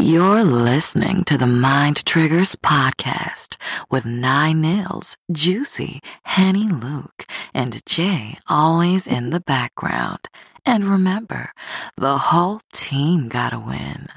[0.00, 3.56] You're listening to the Mind Triggers podcast
[3.90, 10.30] with Nine Nils, Juicy, Henny Luke, and Jay always in the background.
[10.64, 11.52] And remember,
[11.98, 14.08] the whole team gotta win.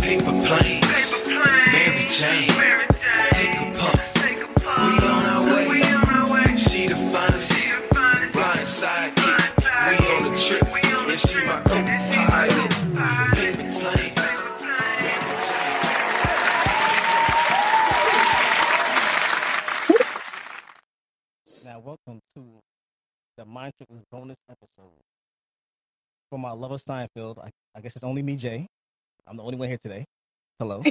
[0.00, 2.85] Paper planes, Mary Jane, take
[22.06, 22.44] welcome to
[23.36, 24.92] the Mind Triggers bonus episode.
[26.30, 28.66] For my love of Seinfeld, I, I guess it's only me, Jay.
[29.26, 30.04] I'm the only one here today.
[30.58, 30.82] Hello.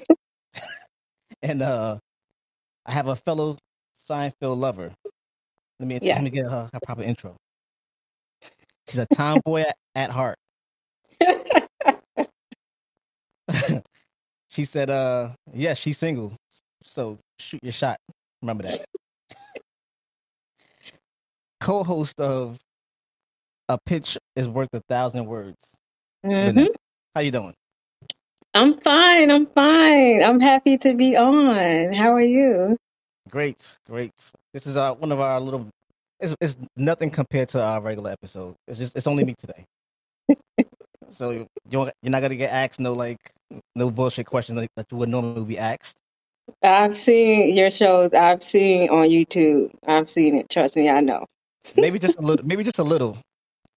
[1.42, 1.98] and uh
[2.86, 3.58] I have a fellow
[4.10, 4.94] Seinfeld lover.
[5.80, 6.16] Let me Yeah.
[6.16, 7.36] let me get her, her proper intro.
[8.88, 10.38] She's a tomboy at, at heart.
[14.50, 16.34] she said, uh, yes, she's single.
[16.84, 17.98] So shoot your shot.
[18.42, 18.86] Remember that.
[21.66, 22.60] Co-host of
[23.70, 25.58] A Pitch is Worth a Thousand Words.
[26.24, 26.68] Mhm.
[27.16, 27.56] How you doing?
[28.54, 29.32] I'm fine.
[29.32, 30.22] I'm fine.
[30.22, 31.92] I'm happy to be on.
[31.92, 32.78] How are you?
[33.32, 34.14] Great, great.
[34.54, 35.68] This is uh, one of our little.
[36.20, 38.54] It's, it's nothing compared to our regular episode.
[38.68, 39.66] It's just it's only me today.
[41.10, 43.18] so you you're not gonna get asked no like
[43.76, 45.98] no bullshit questions like, that you would normally be asked.
[46.62, 48.14] I've seen your shows.
[48.14, 49.72] I've seen on YouTube.
[49.88, 50.48] I've seen it.
[50.48, 51.26] Trust me, I know.
[51.76, 52.46] Maybe just a little.
[52.46, 53.18] Maybe just a little.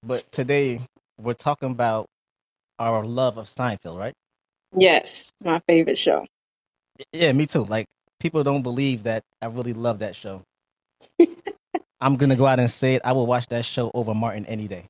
[0.04, 0.80] But today
[1.20, 2.06] we're talking about
[2.78, 4.14] our love of Seinfeld, right?
[4.76, 6.26] Yes, my favorite show.
[7.12, 7.64] Yeah, me too.
[7.64, 7.86] Like
[8.20, 10.42] people don't believe that I really love that show.
[12.00, 13.02] I'm gonna go out and say it.
[13.04, 14.86] I will watch that show over Martin any day.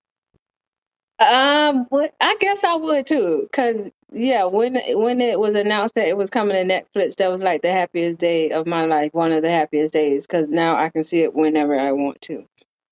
[1.19, 6.09] Um, but I guess I would too, cause yeah, when when it was announced that
[6.09, 9.33] it was coming to Netflix, that was like the happiest day of my life, one
[9.33, 12.45] of the happiest days, cause now I can see it whenever I want to.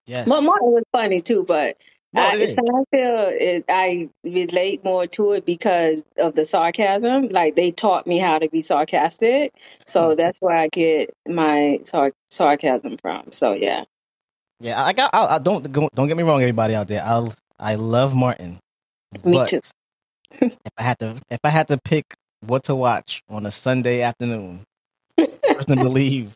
[0.07, 0.27] Yes.
[0.27, 1.77] But Martin was funny too, but
[2.13, 2.51] No, I, it.
[2.59, 2.87] Seinfeld,
[3.41, 7.29] it, I relate more to it because of the sarcasm.
[7.31, 9.53] Like they taught me how to be sarcastic,
[9.87, 10.17] so Hmm.
[10.17, 13.33] that's where I get my sar- sarcasm from.
[13.33, 13.85] So yeah,
[14.61, 15.11] Yeah, I got.
[15.15, 17.05] I, I don't don't get me wrong, everybody out there.
[17.05, 17.29] I
[17.59, 18.59] I love Martin.
[19.25, 19.61] Me too.
[20.67, 22.05] if I had to, if I had to pick
[22.41, 24.65] what to watch on a Sunday afternoon,
[25.69, 26.35] and believe,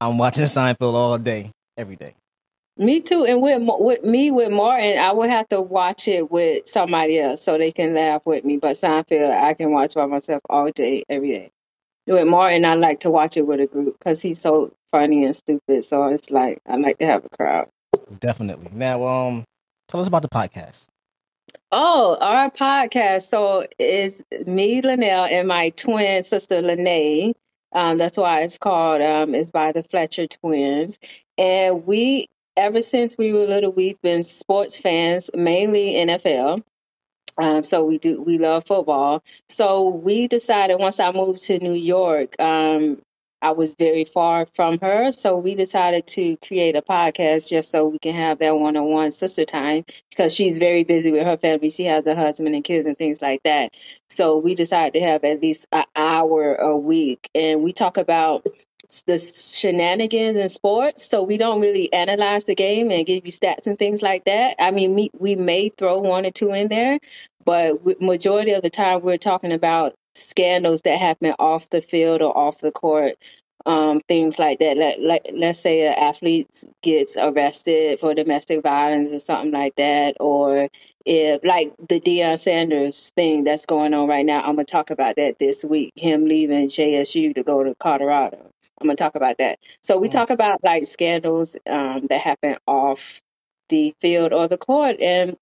[0.00, 2.14] I'm watching Seinfeld all day, every day.
[2.80, 3.24] Me too.
[3.24, 7.42] And with with me with Martin, I would have to watch it with somebody else
[7.42, 8.56] so they can laugh with me.
[8.56, 11.50] But Seinfeld, I can watch by myself all day, every day.
[12.06, 15.36] With Martin, I like to watch it with a group because he's so funny and
[15.36, 15.84] stupid.
[15.84, 17.68] So it's like I like to have a crowd.
[18.18, 18.70] Definitely.
[18.72, 19.44] Now, um,
[19.86, 20.86] tell us about the podcast.
[21.70, 23.28] Oh, our podcast.
[23.28, 27.34] So it's me, Linnell, and my twin sister, Lene.
[27.72, 30.98] Um, that's why it's called, um, it's by the Fletcher twins.
[31.38, 36.62] And we, ever since we were little, we've been sports fans, mainly NFL.
[37.38, 39.22] Um, so we do, we love football.
[39.48, 43.00] So we decided once I moved to New York, um,
[43.42, 45.12] I was very far from her.
[45.12, 48.84] So we decided to create a podcast just so we can have that one on
[48.84, 51.70] one sister time because she's very busy with her family.
[51.70, 53.72] She has a husband and kids and things like that.
[54.10, 57.30] So we decided to have at least an hour a week.
[57.34, 58.46] And we talk about
[59.06, 61.08] the shenanigans in sports.
[61.08, 64.56] So we don't really analyze the game and give you stats and things like that.
[64.58, 66.98] I mean, we, we may throw one or two in there,
[67.44, 72.36] but majority of the time we're talking about scandals that happen off the field or
[72.36, 73.14] off the court
[73.66, 74.76] um, things like that.
[74.76, 80.16] Like, like let's say an athlete gets arrested for domestic violence or something like that
[80.20, 80.68] or
[81.04, 85.16] if like the Deion Sanders thing that's going on right now I'm gonna talk about
[85.16, 88.50] that this week him leaving JSU to go to Colorado.
[88.80, 89.58] I'm gonna talk about that.
[89.82, 90.12] So we Mm.
[90.12, 93.20] talk about like scandals um, that happen off
[93.68, 95.36] the field or the court and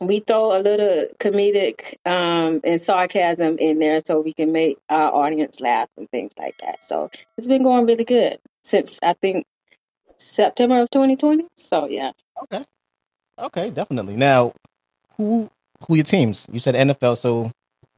[0.00, 5.12] we throw a little comedic um, and sarcasm in there so we can make our
[5.12, 6.84] audience laugh and things like that.
[6.84, 9.46] So it's been going really good since I think
[10.18, 11.46] September of 2020.
[11.56, 12.12] So yeah.
[12.44, 12.64] Okay.
[13.38, 14.16] Okay, definitely.
[14.16, 14.52] Now,
[15.16, 15.50] who
[15.86, 16.46] who your teams?
[16.52, 17.50] You said NFL, so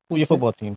[0.08, 0.76] who your football teams?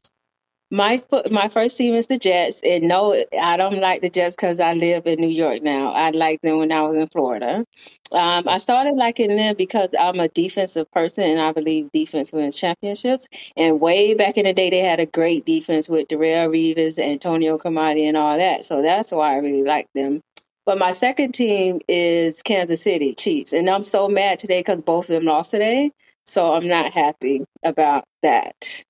[0.73, 4.59] My my first team is the Jets, and no, I don't like the Jets because
[4.59, 5.93] I live in New York now.
[5.93, 7.63] I liked them when I was in Florida.
[8.11, 12.57] Um, I started liking them because I'm a defensive person, and I believe defense wins
[12.57, 13.27] championships.
[13.55, 17.59] And way back in the day, they had a great defense with Darrelle Revis, Antonio
[17.59, 18.65] Cromartie, and all that.
[18.65, 20.23] So that's why I really like them.
[20.65, 25.05] But my second team is Kansas City Chiefs, and I'm so mad today because both
[25.05, 25.91] of them lost today.
[26.25, 28.83] So I'm not happy about that.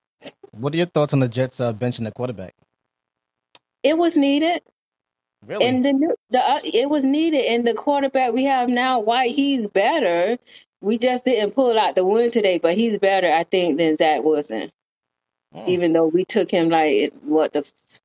[0.52, 2.54] What are your thoughts on the Jets uh, benching the quarterback?
[3.82, 4.62] It was needed.
[5.46, 5.66] Really?
[5.66, 9.66] And the the uh, it was needed, and the quarterback we have now, White, he's
[9.66, 10.38] better.
[10.80, 14.22] We just didn't pull out the win today, but he's better, I think, than Zach
[14.22, 14.70] Wilson.
[15.54, 15.68] Mm.
[15.68, 17.62] Even though we took him like what the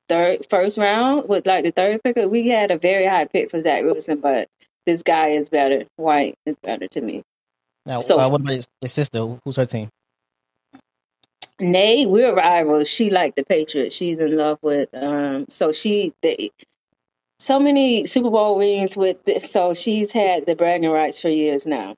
[0.07, 3.62] third first round with like the third pick, we had a very high pick for
[3.62, 4.48] Zach Wilson, but
[4.86, 5.86] this guy is better.
[5.95, 7.24] White is better to me.
[7.86, 9.38] Now, So- uh, what about your, your sister?
[9.44, 9.89] Who's her team?
[11.59, 12.89] Nay, we're rivals.
[12.89, 13.95] She liked the Patriots.
[13.95, 15.45] She's in love with um.
[15.50, 16.51] So she they,
[17.39, 19.23] so many Super Bowl wins with.
[19.25, 21.95] This, so she's had the bragging rights for years now.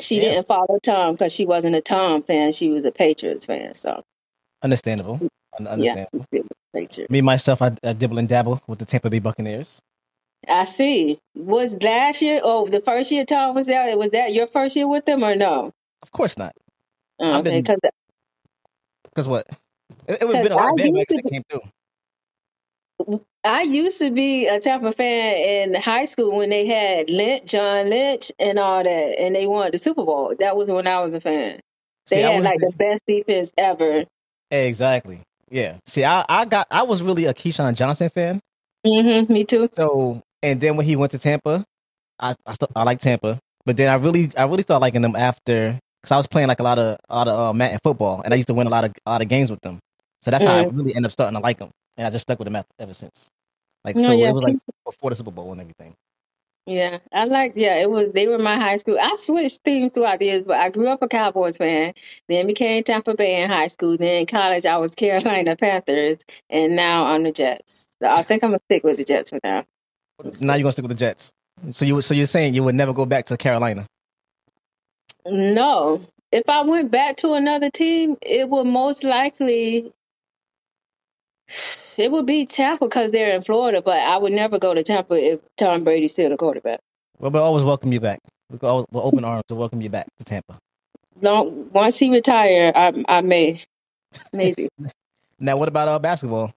[0.00, 0.22] She Yeah.
[0.32, 2.52] didn't follow Tom because she wasn't a Tom fan.
[2.52, 3.74] She was a Patriots fan.
[3.74, 4.02] So
[4.62, 5.14] Understandable.
[5.58, 6.08] Un- yeah, Understandable.
[6.12, 7.10] she's still with the Patriots.
[7.10, 9.80] Me myself, I, I dibble and dabble with the Tampa Bay Buccaneers.
[10.48, 11.18] I see.
[11.36, 12.40] Was last year?
[12.42, 13.96] Oh, the first year Tom was there.
[13.96, 15.72] Was that your first year with them or no?
[16.02, 16.52] Of course not.
[17.20, 17.78] Oh, I've okay, been- because
[19.12, 19.46] Because what?
[20.08, 23.20] It, it would have been a lot of I used that came through.
[23.44, 27.90] I used to be a Tampa fan in high school when they had Lynch, John
[27.90, 30.34] Lynch, and all that, and they won the Super Bowl.
[30.38, 31.60] That was when I was a fan.
[32.08, 34.04] They See, had like the best defense ever.
[34.50, 35.20] Exactly.
[35.50, 35.78] Yeah.
[35.86, 38.40] See, I, I got I was really a Keyshawn Johnson fan.
[38.86, 39.68] Mm-hmm, me too.
[39.74, 41.64] So and then when he went to Tampa,
[42.18, 45.16] I I, st- I like Tampa, but then I really I really started liking them
[45.16, 48.22] after because I was playing like a lot of a lot of uh, Madden football,
[48.22, 49.78] and I used to win a lot of a lot of games with them.
[50.20, 50.76] So that's how I Mm.
[50.76, 52.94] really ended up starting to like them, and I just stuck with them ever, ever
[52.94, 53.28] since.
[53.84, 55.94] Like No, so, yeah, it was like before the Super Bowl and everything.
[56.66, 57.56] Yeah, I liked.
[57.56, 58.12] Yeah, it was.
[58.12, 58.98] They were my high school.
[59.00, 61.94] I switched teams throughout the years, but I grew up a Cowboys fan.
[62.28, 63.96] Then became Tampa Bay in high school.
[63.96, 66.18] Then in college, I was Carolina Panthers,
[66.50, 67.88] and now I'm the Jets.
[68.02, 69.64] So I think I'm gonna stick with the Jets for now.
[70.40, 71.32] Now you're gonna stick with the Jets.
[71.70, 73.86] So you so you're saying you would never go back to Carolina?
[75.26, 76.02] No.
[76.30, 79.92] If I went back to another team, it would most likely
[81.98, 85.14] it would be Tampa because they're in Florida, but I would never go to Tampa
[85.14, 86.80] if Tom Brady's still the quarterback.
[87.18, 88.20] Well, we'll always welcome you back.
[88.50, 90.58] We will always, we'll open arms to welcome you back to Tampa.
[91.20, 93.62] Long once he retire, I I may
[94.32, 94.68] maybe.
[95.38, 96.54] Now, what about uh, basketball?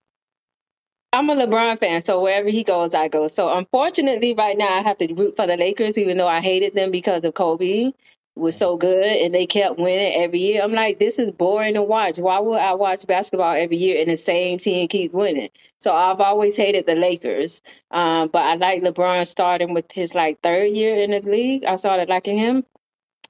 [1.12, 3.28] I'm a LeBron fan, so wherever he goes, I go.
[3.30, 6.76] So unfortunately, right now I have to root for the Lakers, even though I hated
[6.76, 7.94] them because of Kobe
[8.36, 10.62] was so good and they kept winning every year.
[10.62, 12.18] I'm like, this is boring to watch.
[12.18, 15.50] Why would I watch basketball every year and the same team keeps winning?
[15.80, 17.62] So I've always hated the Lakers,
[17.92, 21.64] um, but I like LeBron starting with his like third year in the league.
[21.66, 22.66] I started liking him,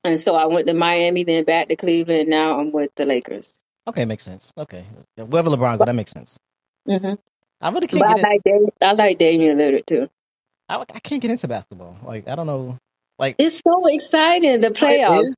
[0.03, 2.29] and so I went to Miami, then back to Cleveland.
[2.29, 3.53] Now I'm with the Lakers.
[3.87, 4.51] Okay, makes sense.
[4.57, 4.85] Okay,
[5.17, 6.39] wherever LeBron go, that makes sense.
[6.87, 7.13] Mm-hmm.
[7.61, 10.09] I really can't But I get in, like Damian, I like Damian Lillard too.
[10.67, 11.97] I, I can't get into basketball.
[12.03, 12.77] Like I don't know,
[13.19, 15.33] like It's so exciting the playoffs.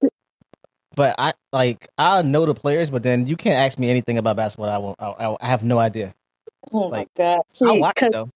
[0.95, 4.35] but I like I know the players, but then you can't ask me anything about
[4.35, 4.69] basketball.
[4.69, 4.95] I won't.
[4.99, 6.13] I, I, have no idea.
[6.71, 7.41] Oh Like, my God.
[7.65, 8.29] I watch it though.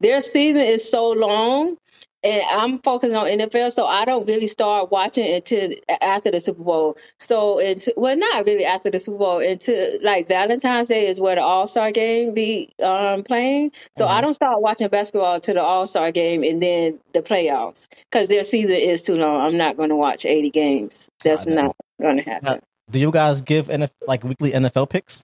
[0.00, 1.76] their season is so long
[2.24, 5.70] and I'm focused on NFL, so I don't really start watching until
[6.00, 6.96] after the Super Bowl.
[7.18, 11.36] So until well not really after the Super Bowl, until like Valentine's Day is where
[11.36, 13.72] the All Star game be um playing.
[13.96, 14.22] So I Mhm.
[14.22, 17.88] don't start watching basketball to the All Star game and then the playoffs.
[18.10, 19.40] Because their season is too long.
[19.40, 21.10] I'm not gonna watch eighty games.
[21.22, 22.60] That's not gonna happen.
[22.90, 25.22] Do you guys give NF, like weekly NFL picks?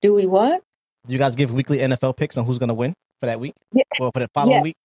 [0.00, 0.62] Do we what?
[1.06, 3.82] Do you guys give weekly NFL picks on who's gonna win for that week Yeah.
[4.00, 4.62] or for the following Yes.
[4.62, 4.76] week?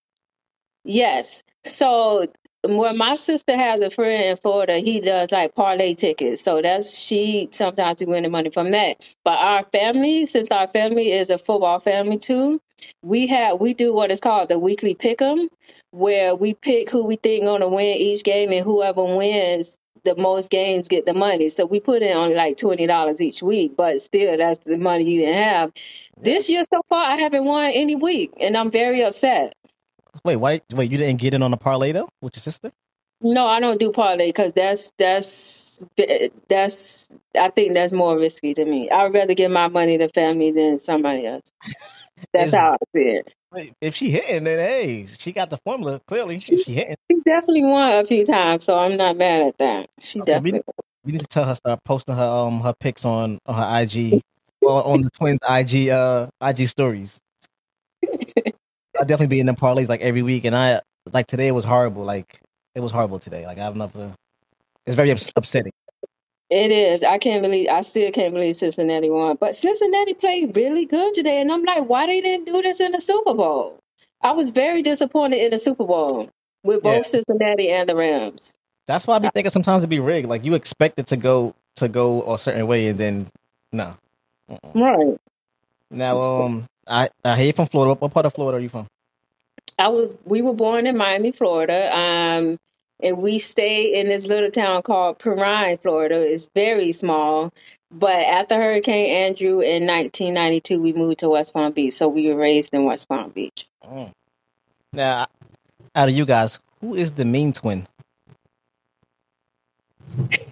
[0.89, 1.43] Yes.
[1.65, 2.27] So
[2.63, 6.41] when my sister has a friend in Florida, he does like parlay tickets.
[6.41, 9.15] So that's she sometimes we win the money from that.
[9.23, 12.61] But our family, since our family is a football family too,
[13.03, 15.49] we have we do what is called the weekly pick 'em,
[15.91, 20.51] where we pick who we think gonna win each game, and whoever wins the most
[20.51, 21.49] games get the money.
[21.49, 25.05] So we put in only like twenty dollars each week, but still that's the money
[25.09, 25.73] you didn't have.
[26.21, 29.53] This year so far, I haven't won any week, and I'm very upset.
[30.23, 30.61] Wait, why?
[30.73, 32.71] Wait, you didn't get in on a parlay though with your sister?
[33.21, 35.83] No, I don't do parlay because that's that's
[36.49, 38.89] that's I think that's more risky to me.
[38.91, 41.43] I'd rather give my money to family than somebody else.
[42.33, 43.33] That's how I see it.
[43.53, 46.43] Wait, If she hitting, then hey, she got the formula clearly.
[46.47, 49.57] If She- she hitting, She definitely won a few times, so I'm not mad at
[49.59, 49.89] that.
[49.99, 50.63] She Okay, we definitely.
[51.05, 54.21] you need to tell her start posting her um her pics on on her IG
[54.65, 57.19] or on the twins IG uh IG stories.
[58.99, 62.03] I definitely be in them parlays like every week, and I like today was horrible.
[62.03, 62.41] Like
[62.75, 63.45] it was horrible today.
[63.45, 63.95] Like I have enough.
[63.95, 64.09] Uh,
[64.85, 65.71] it's very ups- upsetting.
[66.49, 67.03] It is.
[67.03, 67.69] I can't believe.
[67.69, 69.37] I still can't believe Cincinnati won.
[69.39, 72.91] But Cincinnati played really good today, and I'm like, why they didn't do this in
[72.91, 73.79] the Super Bowl?
[74.21, 76.29] I was very disappointed in the Super Bowl
[76.63, 77.01] with both Yeah.
[77.03, 78.53] Cincinnati and the Rams.
[78.87, 80.27] That's why I be thinking sometimes it be rigged.
[80.27, 83.27] Like you expect it to go to go a certain way, and then
[83.71, 83.95] no.
[84.49, 84.73] Mm-mm.
[84.73, 85.19] Right.
[85.91, 87.89] Now, um, I I hear you from Florida.
[87.89, 88.87] What, what part of Florida are you from?
[89.77, 91.95] I was we were born in Miami, Florida.
[91.95, 92.57] Um
[93.01, 96.15] and we stayed in this little town called Perrine, Florida.
[96.15, 97.53] It's very small.
[97.91, 101.93] But after Hurricane Andrew in 1992, we moved to West Palm Beach.
[101.93, 103.67] So we were raised in West Palm Beach.
[103.83, 104.11] Mm.
[104.91, 105.27] Now,
[105.95, 107.87] out of you guys, who is the mean twin?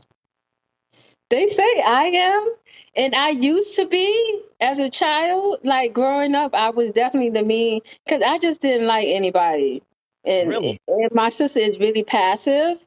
[1.30, 2.56] They say I am,
[2.96, 5.60] and I used to be as a child.
[5.64, 9.84] Like growing up, I was definitely the mean because I just didn't like anybody,
[10.26, 10.80] and, Really?
[10.88, 12.87] and my sister is really passive.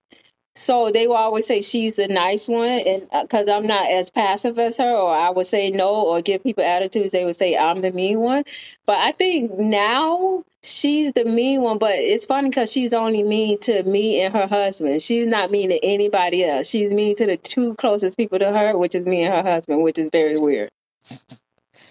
[0.61, 4.11] So they will always say she's the nice one, and uh, because I'm not as
[4.11, 7.57] passive as her, or I would say no or give people attitudes, they would say
[7.57, 8.45] I'm the mean one.
[8.85, 11.79] But I think now she's the mean one.
[11.79, 15.01] But it's funny because she's only mean to me and her husband.
[15.01, 16.69] She's not mean to anybody else.
[16.69, 19.83] She's mean to the two closest people to her, which is me and her husband,
[19.83, 20.69] which is very weird.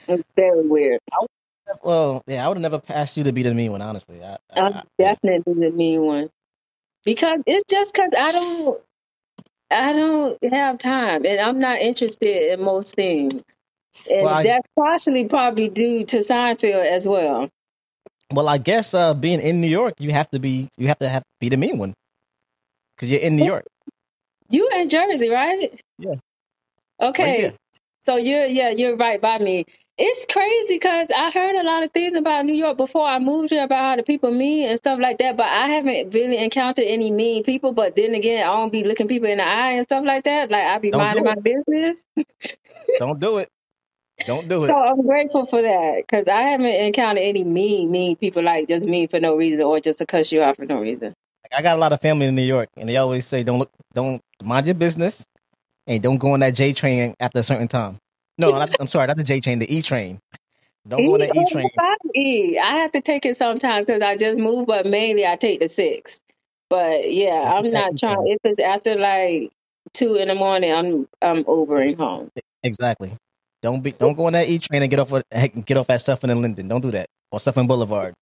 [0.08, 1.00] It's very weird.
[1.84, 3.82] Well, yeah, I would have never passed you to be the mean one.
[3.82, 6.30] Honestly, I, I, I'm I- definitely the mean one
[7.06, 8.82] because it's just because I don't.
[9.72, 13.44] I don't have time and I'm not interested in most things.
[14.10, 17.50] And Well, I that's partially probably due to Seinfeld as well.
[18.34, 21.10] well, I guess uh, being in New York, you have to be you have to
[21.10, 21.94] have be the mean one
[22.96, 23.66] because you're in New York.
[24.50, 25.82] You in Jersey, right?
[26.00, 26.16] Yeah.
[27.18, 27.38] Right Okay.
[27.38, 27.54] there.
[28.02, 29.66] So you're yeah, you're right by me.
[29.98, 33.52] It's crazy because I heard a lot of things about New York before I moved
[33.52, 36.86] here about how the people mean and stuff like that, but I haven't really encountered
[36.88, 37.74] any mean people.
[37.74, 40.52] But then again, I don't be looking people in the eye and stuff like that.
[40.52, 41.44] Like I be Don't minding do my it.
[41.44, 42.06] business.
[43.00, 43.50] Don't do it.
[44.26, 44.68] Don't do it.
[44.72, 44.80] So it.
[44.82, 49.08] I'm grateful for that because I haven't encountered any mean, mean people like just mean
[49.10, 51.14] for no reason or just to cuss you out for no reason.
[51.56, 53.72] I got a lot of family in New York, and they always say, "Don't look,
[53.94, 55.26] don't mind your business,
[55.90, 57.98] and don't go on that J train after a certain time."
[58.38, 60.20] No, not, I'm sorry, not the J train, the E train.
[60.88, 61.70] Don't go on E, that E oh, train.
[62.16, 62.58] E.
[62.58, 65.68] I have to take it sometimes because I just moved, but mainly I take the
[65.68, 66.22] six.
[66.70, 68.28] But yeah, I'm not E trying.
[68.28, 69.52] If it's after like
[69.94, 72.32] two in the morning, I'm I'm Ubering home.
[72.64, 73.12] Exactly.
[73.62, 76.00] Don't be, don't go on that E train and get off, at- get off at
[76.00, 76.68] Sutphin and Linden.
[76.70, 78.14] Don't do that, or Sutphin Boulevard,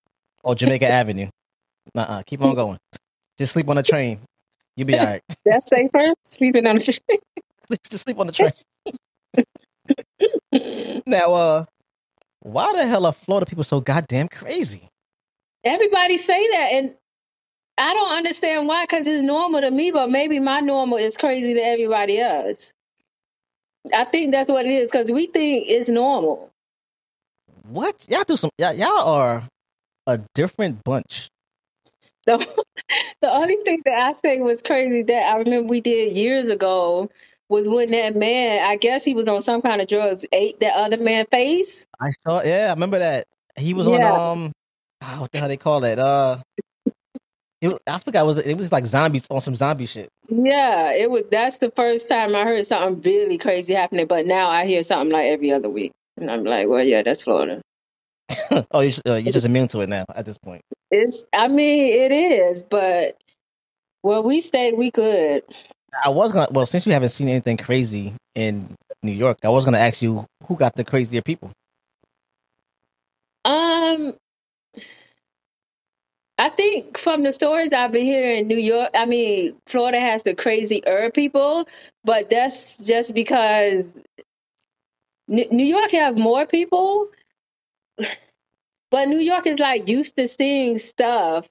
[0.44, 1.30] or Jamaica Avenue.
[1.94, 2.24] Nuh-uh.
[2.24, 2.80] Keep on going.
[3.38, 4.20] Just sleep on the train.
[4.76, 5.22] You'll be all right.
[5.46, 6.14] That's safer.
[6.24, 7.00] Sleeping on the
[7.68, 7.80] street.
[7.90, 8.52] Just sleep on the train.
[11.06, 11.66] Now, uh,
[12.42, 14.90] why the hell are Florida people so goddamn crazy?
[15.64, 16.96] Everybody say that, and
[17.78, 18.84] I don't understand why.
[18.84, 22.74] Because it's normal to me, but maybe my normal is crazy to everybody else.
[23.94, 26.50] I think that's what it is because we think it's normal.
[27.70, 28.50] What y'all do some?
[28.58, 29.44] Y'all, y'all are
[30.08, 31.30] a different bunch.
[32.26, 32.38] The,
[33.22, 37.10] the only thing that I say was crazy that I remember we did years ago
[37.50, 40.76] was when that man, I guess he was on some kind of drugs, ate that
[40.76, 41.88] other man's face.
[42.00, 42.42] I saw.
[42.44, 43.26] Yeah, I remember that.
[43.56, 44.32] He was on Yeah.
[44.32, 44.52] um,
[45.02, 45.98] ah, what the hell they call it?
[46.00, 46.40] Uh,
[47.62, 48.22] it was, I forgot.
[48.24, 50.10] It was it was like zombies on some zombie shit.
[50.30, 51.24] Yeah, it was.
[51.32, 54.06] That's the first time I heard something really crazy happening.
[54.08, 57.24] But now I hear something like every other week, and I'm like, well, yeah, that's
[57.24, 57.62] Florida.
[58.72, 60.62] oh, you're, just- uh, you're just immune to it now at this point.
[60.92, 61.24] It's.
[61.34, 63.18] I mean, it is, but
[64.04, 65.44] where we stay, we good.
[66.04, 66.48] I was gonna.
[66.52, 70.26] Well, since you haven't seen anything crazy in New York, I was gonna ask you
[70.48, 71.52] who got the crazier people.
[73.46, 74.14] Um,
[76.38, 80.24] I think from the stories I've been hearing in New York, I mean, Florida has
[80.24, 81.68] the crazy herb people,
[82.04, 83.86] but that's just because
[85.28, 87.08] New York have more people,
[88.92, 91.48] but New York is like used to seeing stuff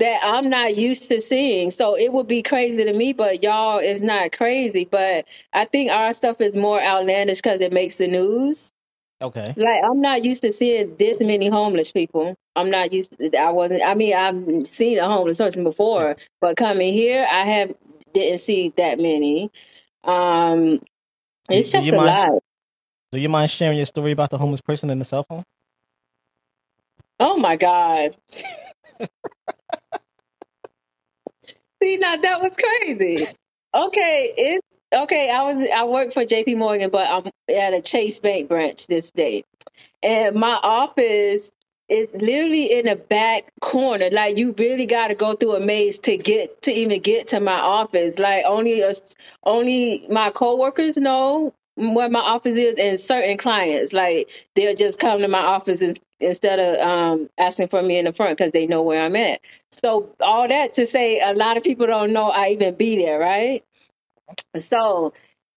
[0.00, 1.70] that I'm not used to seeing.
[1.70, 4.88] So it would be crazy to me, but y'all is not crazy.
[4.90, 8.72] But I think our stuff is more outlandish because it makes the news.
[9.22, 9.54] Okay.
[9.56, 12.34] Like I'm not used to seeing this many homeless people.
[12.56, 13.16] I'm not used.
[13.18, 13.82] To, I wasn't.
[13.82, 17.74] I mean, I've seen a homeless person before, but coming here, I have
[18.14, 19.50] didn't see that many.
[20.04, 20.80] Um,
[21.50, 22.30] it's do just you a mind?
[22.30, 22.42] lot.
[23.12, 25.44] Do you mind sharing your story about the homeless person in the cell phone?
[27.18, 28.16] Oh my god!
[31.82, 33.26] See, now that was crazy.
[33.74, 35.30] Okay, it's okay.
[35.30, 36.56] I was I work for J.P.
[36.56, 39.44] Morgan, but I'm at a Chase Bank branch this day.
[40.02, 41.52] and my office
[41.88, 44.10] is literally in the back corner.
[44.12, 47.40] Like you really got to go through a maze to get to even get to
[47.40, 48.18] my office.
[48.20, 48.92] Like only a,
[49.44, 55.20] only my coworkers know where my office is, and certain clients like they'll just come
[55.22, 58.66] to my office and instead of um, asking for me in the front because they
[58.66, 59.40] know where I'm at.
[59.70, 63.18] So all that to say, a lot of people don't know I even be there,
[63.18, 63.64] right?
[64.56, 65.12] So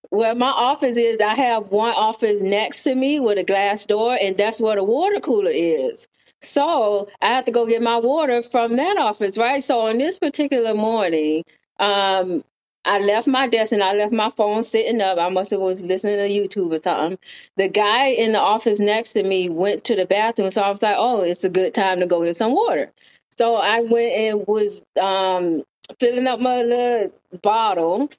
[0.09, 4.17] where my office is, I have one office next to me with a glass door,
[4.21, 6.07] and that's where the water cooler is.
[6.41, 9.63] So I have to go get my water from that office, right?
[9.63, 11.43] So on this particular morning,
[11.79, 12.43] um,
[12.85, 15.17] I left my desk and I left my phone sitting up.
[15.17, 17.17] I must have was listening to YouTube or something.
[17.57, 20.81] The guy in the office next to me went to the bathroom, so I was
[20.81, 22.91] like, "Oh, it's a good time to go get some water."
[23.37, 25.63] So I went and was um,
[25.99, 27.11] filling up my little
[27.41, 28.09] bottle,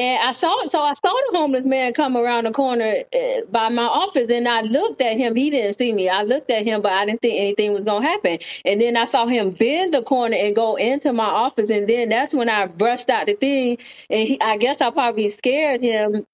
[0.00, 3.68] and I saw so I saw the homeless man come around the corner uh, by
[3.68, 5.36] my office, and I looked at him.
[5.36, 6.08] He didn't see me.
[6.08, 8.38] I looked at him, but I didn't think anything was gonna happen.
[8.64, 12.08] And then I saw him bend the corner and go into my office, and then
[12.10, 13.78] that's when I rushed out the thing.
[14.10, 16.24] And he, I guess I probably scared him.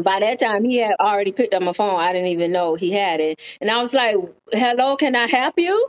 [0.00, 2.00] By that time, he had already picked up my phone.
[2.00, 4.16] I didn't even know he had it, and I was like,
[4.52, 5.88] "Hello, can I help you?"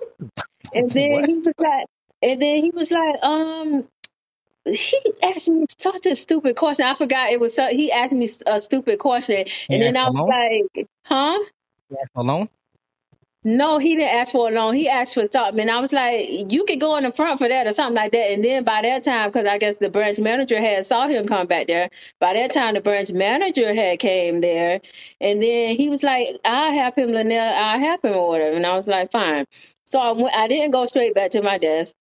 [0.73, 1.29] And then What?
[1.29, 1.87] he was like,
[2.21, 3.87] and then he was like, um
[4.65, 6.85] he asked me such a stupid question.
[6.85, 7.55] I forgot it was.
[7.55, 10.29] So, he asked me a stupid question, and then I was loan?
[10.29, 11.39] like, "Huh?
[11.89, 12.49] He asked for a loan?
[13.47, 14.73] No, he didn't ask for a loan.
[14.73, 17.47] He asked for something, and I was like, you could go in the front for
[17.47, 20.17] that or something like that." And then by that time, because I guess the branch
[20.17, 21.89] manager had saw him come back there.
[22.19, 24.81] By that time, the branch manager had came there,
[25.21, 27.39] and then he was like, "I'll help him, Linnell.
[27.39, 29.45] I'll help him or whatever." And I was like, "Fine."
[29.85, 30.35] So I went.
[30.35, 31.95] I didn't go straight back to my desk.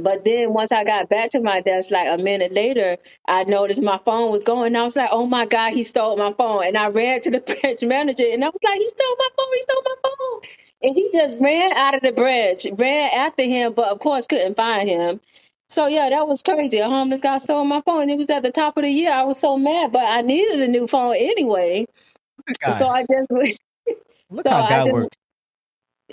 [0.00, 2.96] But then once I got back to my desk, like a minute later,
[3.28, 4.74] I noticed my phone was going.
[4.76, 7.40] I was like, "Oh my god, he stole my phone!" And I ran to the
[7.62, 9.46] branch manager, and I was like, "He stole my phone!
[9.54, 10.40] He stole my phone!"
[10.82, 14.56] And he just ran out of the branch, ran after him, but of course couldn't
[14.56, 15.20] find him.
[15.68, 16.78] So yeah, that was crazy.
[16.78, 18.08] A homeless guy stole my phone.
[18.08, 19.12] It was at the top of the year.
[19.12, 21.86] I was so mad, but I needed a new phone anyway.
[22.38, 22.90] Look at So God.
[22.90, 23.60] I just.
[24.30, 25.16] Look So how I God just works.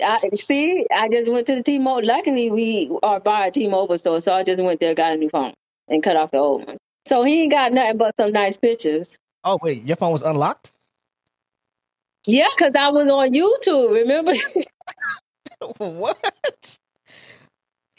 [0.02, 0.86] I see.
[0.94, 2.06] I just went to the T-Mobile.
[2.06, 5.28] Luckily, we are by a T-Mobile store, so I just went there, got a new
[5.28, 5.52] phone,
[5.88, 6.78] and cut off the old one.
[7.06, 9.18] So he ain't got nothing but some nice pictures.
[9.44, 10.70] Oh wait, your phone was unlocked?
[12.26, 13.92] Yeah, because I was on YouTube.
[13.92, 14.32] Remember,
[15.78, 16.78] what?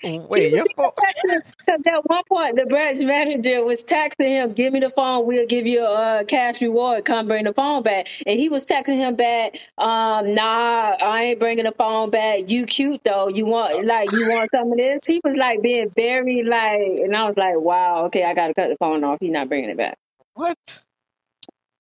[0.03, 0.91] Wait, your phone
[1.23, 5.25] because at one point the branch manager was texting him, "Give me the phone.
[5.25, 7.05] We'll give you a uh, cash reward.
[7.05, 11.39] Come bring the phone back." And he was texting him back, um, "Nah, I ain't
[11.39, 12.49] bringing the phone back.
[12.49, 13.29] You cute though.
[13.29, 17.15] You want like you want some of this?" He was like being very like, and
[17.15, 19.19] I was like, "Wow, okay, I got to cut the phone off.
[19.19, 19.97] He's not bringing it back."
[20.33, 20.83] what?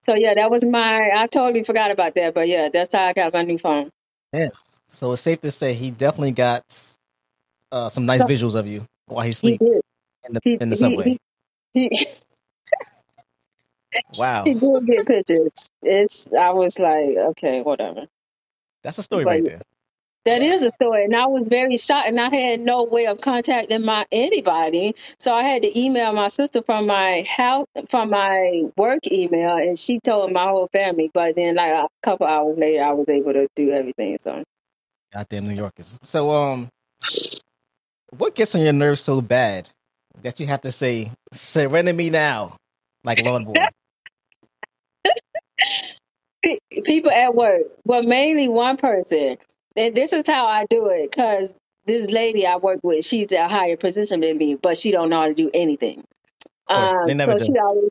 [0.01, 1.11] So yeah, that was my.
[1.15, 3.89] I totally forgot about that, but yeah, that's how I got my new phone.
[4.33, 4.49] Yeah.
[4.85, 6.92] So it's safe to say he definitely got
[7.73, 9.59] uh, some nice visuals of you while he he
[10.25, 11.05] in the He in the subway.
[11.05, 11.19] he,
[11.73, 11.89] he,
[14.17, 14.45] Wow.
[14.45, 15.53] he did get pictures.
[15.83, 16.27] It's.
[16.37, 18.07] I was like, okay, whatever.
[18.83, 19.61] That's a story But right there.
[20.25, 23.21] that is a story, and I was very shocked, and I had no way of
[23.21, 28.63] contacting my anybody, so I had to email my sister from my house, from my
[28.77, 31.11] work email, and she told my whole family.
[31.13, 34.17] But then, like a couple hours later, I was able to do everything.
[34.19, 34.43] So.
[35.13, 35.99] Goddamn New Yorkers.
[36.03, 36.69] So um
[38.17, 39.69] what gets on your nerves so bad
[40.21, 42.57] that you have to say, surrender me now,
[43.03, 43.69] like Lord Boy?
[46.85, 49.37] People at work, but mainly one person.
[49.75, 51.53] And this is how I do it because
[51.85, 55.09] this lady I work with, she's at a higher position than me, but she don't
[55.09, 56.03] know how to do anything.
[56.67, 57.53] Course, Um, they never so do.
[57.53, 57.89] she always,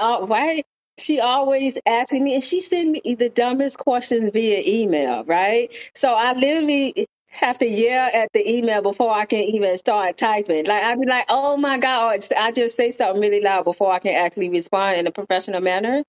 [0.00, 0.66] uh, right?
[0.98, 5.70] She always asking me, and she send me the dumbest questions via email, right?
[5.94, 10.66] So I literally have to yell at the email before I can even start typing.
[10.66, 13.92] Like I'd be like, "Oh my god!" It's- I just say something really loud before
[13.92, 16.04] I can actually respond in a professional manner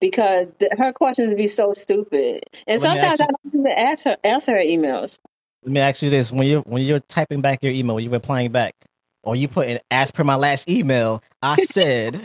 [0.00, 3.60] because the, her questions be so stupid, and let me ask sometimes I you don't
[3.60, 5.18] even answer answer her emails.
[5.64, 6.32] let me ask you this.
[6.32, 8.74] When you when you're typing back your email, when you're replying back,
[9.22, 12.22] or you put in as per my last email, I said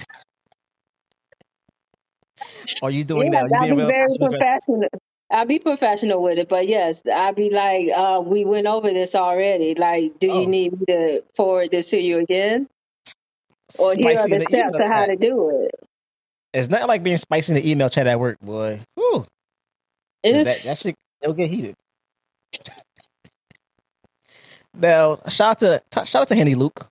[2.81, 3.45] are you doing Yeah, that?
[3.45, 4.89] Are you I'll being be real very professional.
[5.35, 9.15] I'll be professional with it, but yes, I'll be like, uh, we went over this
[9.15, 9.75] already.
[9.75, 12.69] Like, do you Oh, need me to forward this to you again?
[13.77, 15.07] Or here are spicy in the the email steps of how chat.
[15.07, 15.75] to do it.
[16.53, 18.81] It's not like being spicy in the email chat at work, boy.
[18.95, 19.25] Whew.
[20.31, 21.75] 'Cause that, It's that shit it'll get heated.
[24.75, 26.87] Now, shout out to t- shout out to Henny Luke.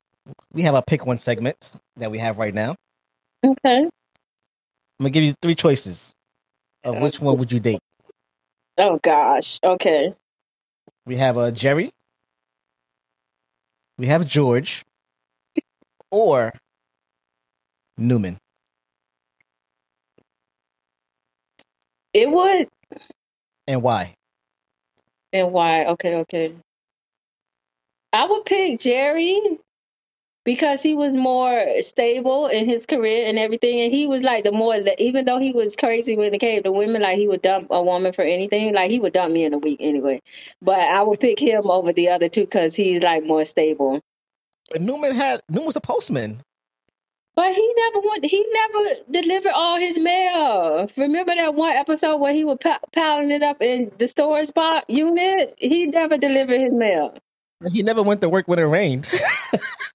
[0.52, 2.72] We have a pick one segment that we have right now.
[3.44, 3.88] okay.
[5.00, 6.12] I'm gonna give you three choices
[6.84, 7.80] of which one would you date.
[8.78, 9.60] Oh gosh.
[9.62, 10.14] Okay.
[11.06, 11.90] We have uh, Jerry,
[13.98, 14.84] we have George,
[16.10, 16.52] or
[17.98, 18.38] Newman.
[22.14, 22.68] It would
[23.66, 24.14] And why?
[25.32, 25.86] And why?
[25.86, 26.54] Okay, okay.
[28.12, 29.40] I would pick Jerry
[30.44, 33.80] because he was more stable in his career and everything.
[33.80, 36.72] And he was like the more, even though he was crazy when it came to
[36.72, 38.74] women, like he would dump a woman for anything.
[38.74, 40.20] Like he would dump me in a week anyway.
[40.60, 44.00] But I would pick him over the other two because he's like more stable.
[44.70, 46.40] But Newman had Newman was a postman.
[47.36, 48.24] But he never went.
[48.24, 50.88] He never delivered all his mail.
[50.96, 54.84] Remember that one episode where he was pa- piling it up in the storage box
[54.88, 55.52] unit?
[55.58, 57.18] He never delivered his mail.
[57.72, 59.08] He never went to work when it rained.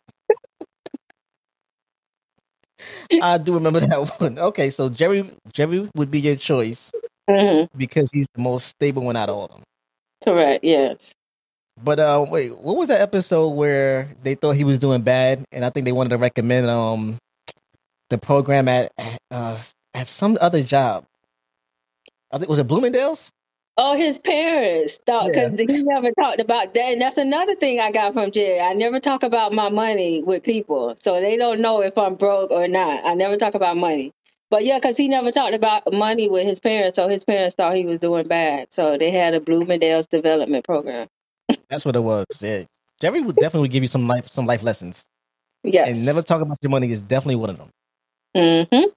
[3.22, 4.38] I do remember that one.
[4.40, 6.92] Okay, so Jerry Jerry would be your choice
[7.30, 9.64] hmm because he's the most stable one out of all of them.
[10.24, 10.64] Correct.
[10.64, 11.14] Yes.
[11.82, 15.64] But uh, wait, what was that episode where they thought he was doing bad, and
[15.64, 17.18] I think they wanted to recommend um
[18.10, 18.92] the program at
[19.32, 19.58] uh
[19.94, 21.06] at some other job.
[22.32, 23.32] I think was it Bloomingdale's.
[23.82, 27.94] Oh, his parents thought because he never talked about that, and that's another thing I
[27.94, 28.60] got from Jerry.
[28.60, 32.52] I never talk about my money with people, so they don't know if I'm broke
[32.52, 33.06] or not.
[33.06, 34.12] I never talk about money.
[34.50, 37.74] But yeah, because he never talked about money with his parents, so his parents thought
[37.74, 38.68] he was doing bad.
[38.74, 41.08] So they had a Bloomingdale's development program.
[41.70, 42.26] That's what it was.
[42.42, 42.64] Yeah.
[43.00, 45.06] Jerry would definitely give you some life some life lessons,
[45.64, 45.88] Yes.
[45.88, 47.70] and never talk about your money is definitely one of them.
[48.74, 48.90] hmm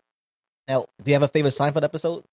[0.67, 2.25] Now, do you have a favorite Seinfeld episode?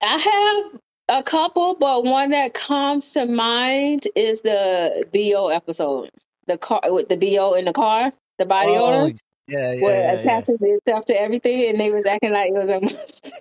[0.00, 6.10] I have a couple, but one that comes to mind is the BO episode.
[6.46, 9.14] The car with the BO in the car, the body Oh, odor,
[9.46, 10.12] yeah, yeah, where it yeah.
[10.14, 13.40] attaches itself to everything, and they was acting like it was a must.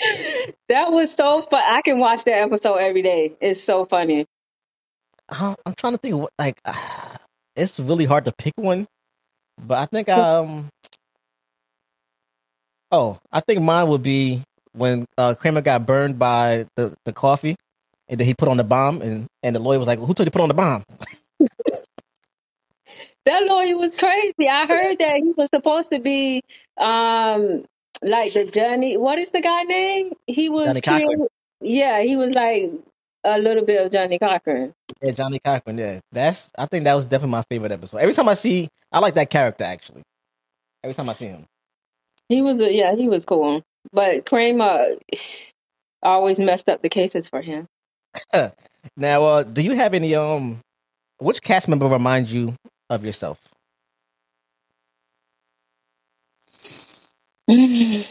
[0.68, 1.62] that was so fun.
[1.64, 3.34] I can watch that episode every day.
[3.40, 4.26] It's so funny.
[5.28, 6.16] I'm I'm trying to think.
[6.16, 6.60] What like
[7.56, 8.86] it's really hard to pick one,
[9.64, 10.68] but I think um.
[12.90, 14.42] Oh, I think mine would be
[14.74, 17.56] when uh, Kramer got burned by the, the coffee,
[18.08, 20.20] and then he put on the balm, and, and the lawyer was like, "Who told
[20.20, 20.84] you to put on the balm?"
[23.26, 24.48] That lawyer was crazy.
[24.50, 26.42] I heard that he was supposed to be
[26.76, 27.64] um
[28.02, 28.98] like the Johnny.
[28.98, 30.12] What is the guy name?
[30.26, 31.28] He was created-
[31.62, 32.64] Yeah, he was like
[33.24, 34.74] a little bit of Johnnie Cochran.
[35.02, 35.78] Yeah, Johnnie Cochran.
[35.78, 36.50] Yeah, that's.
[36.58, 37.98] I think that was definitely my favorite episode.
[37.98, 40.02] Every time I see, I like that character actually.
[40.82, 41.46] Every time I see him.
[42.28, 43.62] He was a yeah, he was cool.
[43.92, 44.96] But Kramer
[46.02, 47.68] always messed up the cases for him.
[48.96, 50.60] now, uh, do you have any um?
[51.18, 52.54] Which cast member reminds you
[52.90, 53.40] of yourself?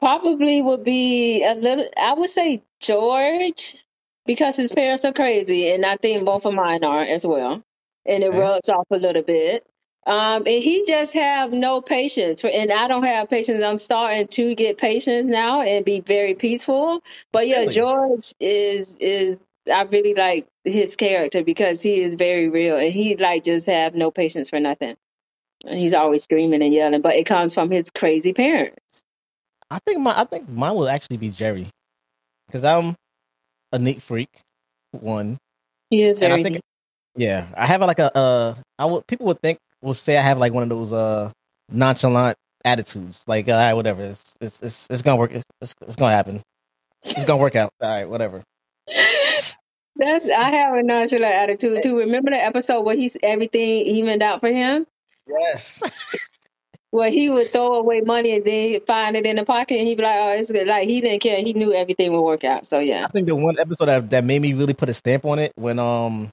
[0.00, 1.86] Probably would be a little.
[1.98, 3.84] I would say George
[4.26, 7.62] because his parents are crazy, and I think both of mine are as well.
[8.06, 8.48] And it Okay.
[8.48, 9.66] rubs off a little bit.
[10.06, 13.64] Um, and he just have no patience, for, and I don't have patience.
[13.64, 17.02] I'm starting to get patience now and be very peaceful.
[17.32, 17.74] But yeah, Really?
[17.74, 19.38] George is is
[19.72, 23.96] I really like his character because he is very real, and he like just have
[23.96, 24.96] no patience for nothing.
[25.64, 29.02] And he's always screaming and yelling, but it comes from his crazy parents.
[29.68, 31.68] I think my I think mine will actually be Jerry,
[32.46, 32.94] because I'm
[33.72, 34.30] a neat freak.
[34.92, 35.36] One,
[35.90, 36.60] He is and very I think
[37.16, 40.38] yeah, I have like a uh, I would people would think will say I have
[40.38, 41.30] like one of those uh
[41.70, 46.14] nonchalant attitudes, like all right, whatever, it's it's it's, it's gonna work, it's, it's gonna
[46.14, 46.42] happen,
[47.02, 48.42] it's gonna work out, all right, whatever.
[49.98, 51.98] That's I have a nonchalant attitude too.
[51.98, 54.86] Remember the episode where he's everything evened out for him?
[55.26, 55.82] Yes,
[56.90, 59.86] Where he would throw away money and then he'd find it in the pocket and
[59.86, 60.66] he'd be like, Oh, it's good.
[60.66, 61.38] Like he didn't care.
[61.38, 62.64] He knew everything would work out.
[62.64, 63.04] So yeah.
[63.04, 65.52] I think the one episode that, that made me really put a stamp on it
[65.56, 66.30] when um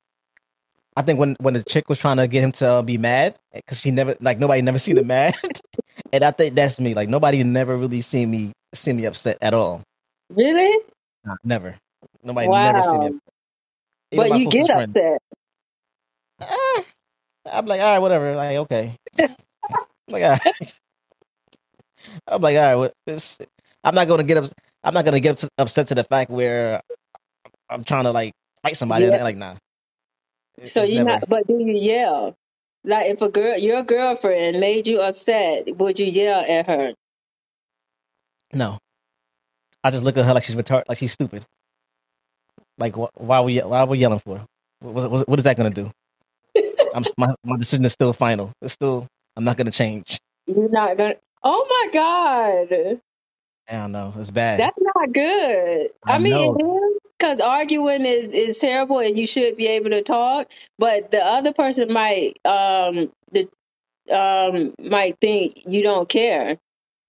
[0.96, 3.36] I think when when the chick was trying to get him to uh, be mad
[3.54, 5.36] because she never like nobody never seen him mad,
[6.14, 6.94] and I think that's me.
[6.94, 9.82] Like nobody never really seen me see me upset at all.
[10.30, 10.84] Really?
[11.26, 11.76] Nah, never.
[12.24, 13.08] Nobody never seen me.
[13.08, 13.22] Upset.
[14.12, 14.96] Even But you get friend.
[14.96, 15.20] upset.
[16.42, 16.84] Ah,
[17.52, 18.36] I'm like, all right, whatever.
[18.36, 18.96] Like, okay.
[19.20, 19.30] I'm
[20.10, 20.80] like, all right.
[22.28, 22.76] I'm like, all right.
[22.76, 23.40] What, this,
[23.84, 24.50] I'm not gonna get up.
[24.84, 26.82] I'm not gonna get upset to the fact where
[27.70, 29.06] I'm trying to like fight somebody.
[29.06, 29.24] Yeah.
[29.24, 29.56] Like, nah.
[30.66, 32.36] So you never- not but do you yell?
[32.86, 36.94] Like if a girl your girlfriend made you upset, would you yell at her?
[38.54, 38.78] No.
[39.84, 41.46] I just look at her like she's retarded, like she's stupid.
[42.78, 44.46] Like, wh- why are we why are we yelling for?
[44.80, 45.92] What, what, what is that gonna do?
[46.94, 48.52] I'm my my decision is still final.
[48.62, 50.20] It's still I'm not gonna change.
[50.48, 53.00] You're not gonna Oh my God.
[53.70, 54.14] I don't know.
[54.18, 54.60] It's bad.
[54.60, 55.90] That's not good.
[56.06, 56.56] I, I mean, know.
[56.58, 60.50] it is because arguing is is terrible, and you should be able to talk.
[60.80, 63.50] But the other person might um the
[64.12, 66.58] um might think you don't care.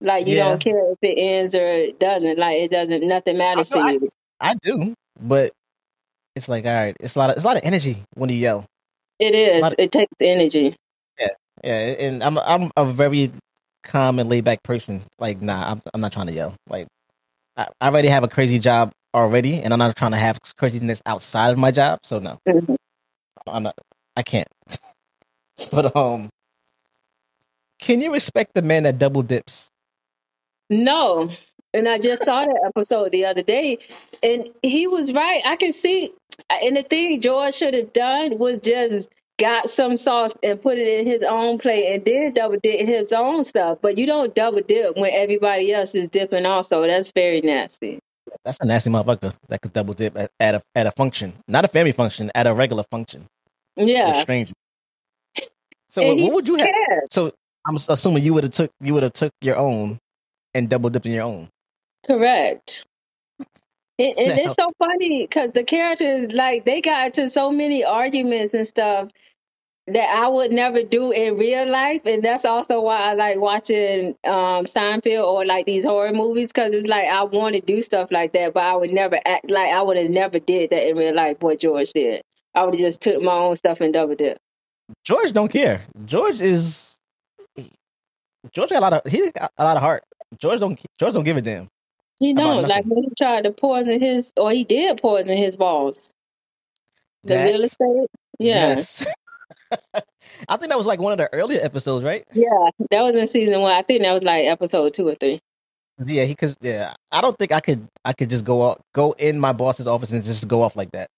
[0.01, 0.51] Like you Yeah.
[0.51, 2.39] don't care if it ends or it doesn't.
[2.39, 3.07] Like it doesn't.
[3.07, 4.09] Nothing matters to I- you.
[4.41, 5.53] I do, but
[6.37, 8.37] it's like all right, it's a lot of it's a lot of energy when you
[8.37, 8.67] yell.
[9.19, 9.63] It is.
[9.63, 10.77] Lot- It takes energy.
[11.19, 11.29] Yeah,
[11.65, 13.33] yeah, and I'm I'm a very
[13.85, 15.03] calm and laid back person.
[15.19, 16.55] Like, nah, I'm I'm not trying to yell.
[16.69, 16.89] Like,
[17.57, 21.03] I, I already have a crazy job already, and I'm not trying to have craziness
[21.07, 22.01] outside of my job.
[22.05, 22.77] So no, Mhm.
[23.47, 23.77] I'm not.
[24.17, 24.49] I can't.
[25.73, 26.31] but um,
[27.81, 29.69] can you respect the man that double dips?
[30.71, 31.31] No.
[31.75, 33.79] And I just saw that episode the other day,
[34.23, 35.43] and he was right.
[35.47, 36.13] I can see,
[36.51, 41.01] and the thing George should have done was just got some sauce and put it
[41.01, 43.79] in his own plate and then double dip his own stuff.
[43.83, 46.83] But you don't double dip when everybody else is dipping also.
[46.87, 47.99] That's very nasty.
[48.45, 51.65] That's a nasty motherfucker that could double dip at, at a at a function, not
[51.65, 53.27] a family function, at a regular function
[53.77, 54.21] Yeah.
[54.23, 54.55] strangers.
[55.89, 56.67] So what, what would you have?
[56.69, 57.09] cares.
[57.13, 57.33] So
[57.67, 59.99] I'm assuming you would have took you would have took your own
[60.55, 61.49] and double dipped in your own.
[62.07, 62.85] Correct.
[63.99, 68.53] And Now- it's so funny because the characters, like, they got into so many arguments
[68.55, 69.11] and stuff
[69.87, 72.07] that I would never do in real life.
[72.07, 76.73] And that's also why I like watching um, Seinfeld or like these horror movies because
[76.73, 79.73] it's like I want to do stuff like that, but I would never act like
[79.73, 81.37] I would have never did that in real life.
[81.41, 82.23] What George did,
[82.55, 84.39] I would have just took my own stuff and double dip.
[85.05, 85.83] George don't care.
[86.07, 86.97] George is
[88.53, 90.05] George got a lot of he got a lot of heart.
[90.39, 91.69] George don't George don't give a damn.
[92.21, 96.13] He know, like when he tried to poison his, or he did poison his boss,
[97.25, 98.09] the real estate.
[98.39, 98.77] Yeah.
[98.77, 99.05] Yes.
[100.49, 102.25] I think that was like one of the earlier episodes, right?
[102.33, 103.73] Yeah, that was in season one.
[103.73, 105.41] I think that was like episode two or three.
[106.05, 109.13] Yeah, he cause yeah, I don't think I could I could just go out go
[109.13, 111.09] in my boss's office and just go off like that.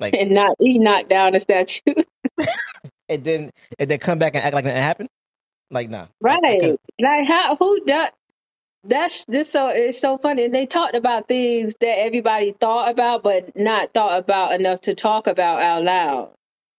[0.00, 1.94] Like And not he knocked down the statue.
[3.08, 5.08] and then and then come back and act like nothing happened.
[5.70, 6.08] Like nah.
[6.20, 6.78] Right.
[7.00, 8.10] Like how who does
[8.84, 10.44] that's this so it's so funny.
[10.44, 14.94] And they talked about things that everybody thought about but not thought about enough to
[14.94, 16.30] talk about out loud.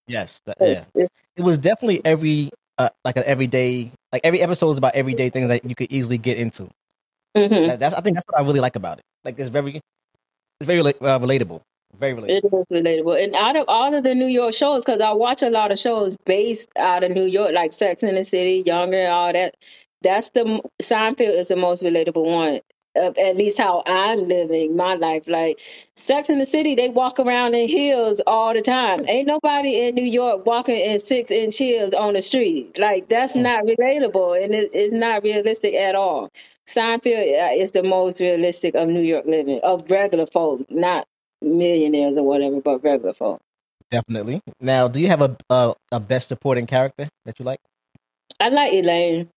[0.08, 0.42] Yes.
[0.46, 0.68] that- yeah.
[0.68, 4.96] It's- it's- It was definitely every uh, like an everyday like every episode is about
[4.96, 6.70] everyday things that you could easily get into.
[7.36, 7.68] mhm.
[7.68, 9.04] That- That's I think that's what I really like about it.
[9.26, 9.78] Like it's very
[10.60, 11.62] it's very uh, relatable.
[11.98, 12.30] Very relatable.
[12.30, 13.24] It is relatable.
[13.24, 15.80] And out of all of the New York shows, because I watch a lot of
[15.80, 19.56] shows based out of New York, like Sex in the City, Younger, all that.
[20.04, 22.62] That's the Seinfeld is the most relatable one.
[22.98, 25.24] Of at least how I'm living my life.
[25.28, 25.60] Like
[25.96, 29.06] Sex in the City, they walk around in heels all the time.
[29.08, 32.80] Ain't nobody in New York walking in six inch heels on the street.
[32.80, 33.44] Like that's Mm.
[33.44, 36.30] not relatable, and it, it's not realistic at all.
[36.68, 41.06] Seinfeld uh, is the most realistic of New York living of regular folk, not
[41.42, 43.42] millionaires or whatever, but regular folk.
[43.92, 44.42] Definitely.
[44.60, 47.60] Now, do you have a, a a best supporting character that you like?
[48.40, 49.30] I like Elaine.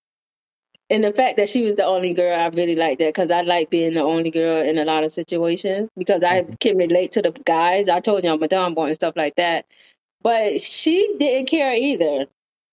[0.91, 3.43] And the fact that she was the only girl, I really like that because I
[3.43, 7.23] like being the only girl in a lot of situations because I can relate to
[7.23, 7.89] the guys.
[7.89, 9.67] I told you I'm a tomboy and stuff like that.
[10.21, 12.27] But she didn't care either.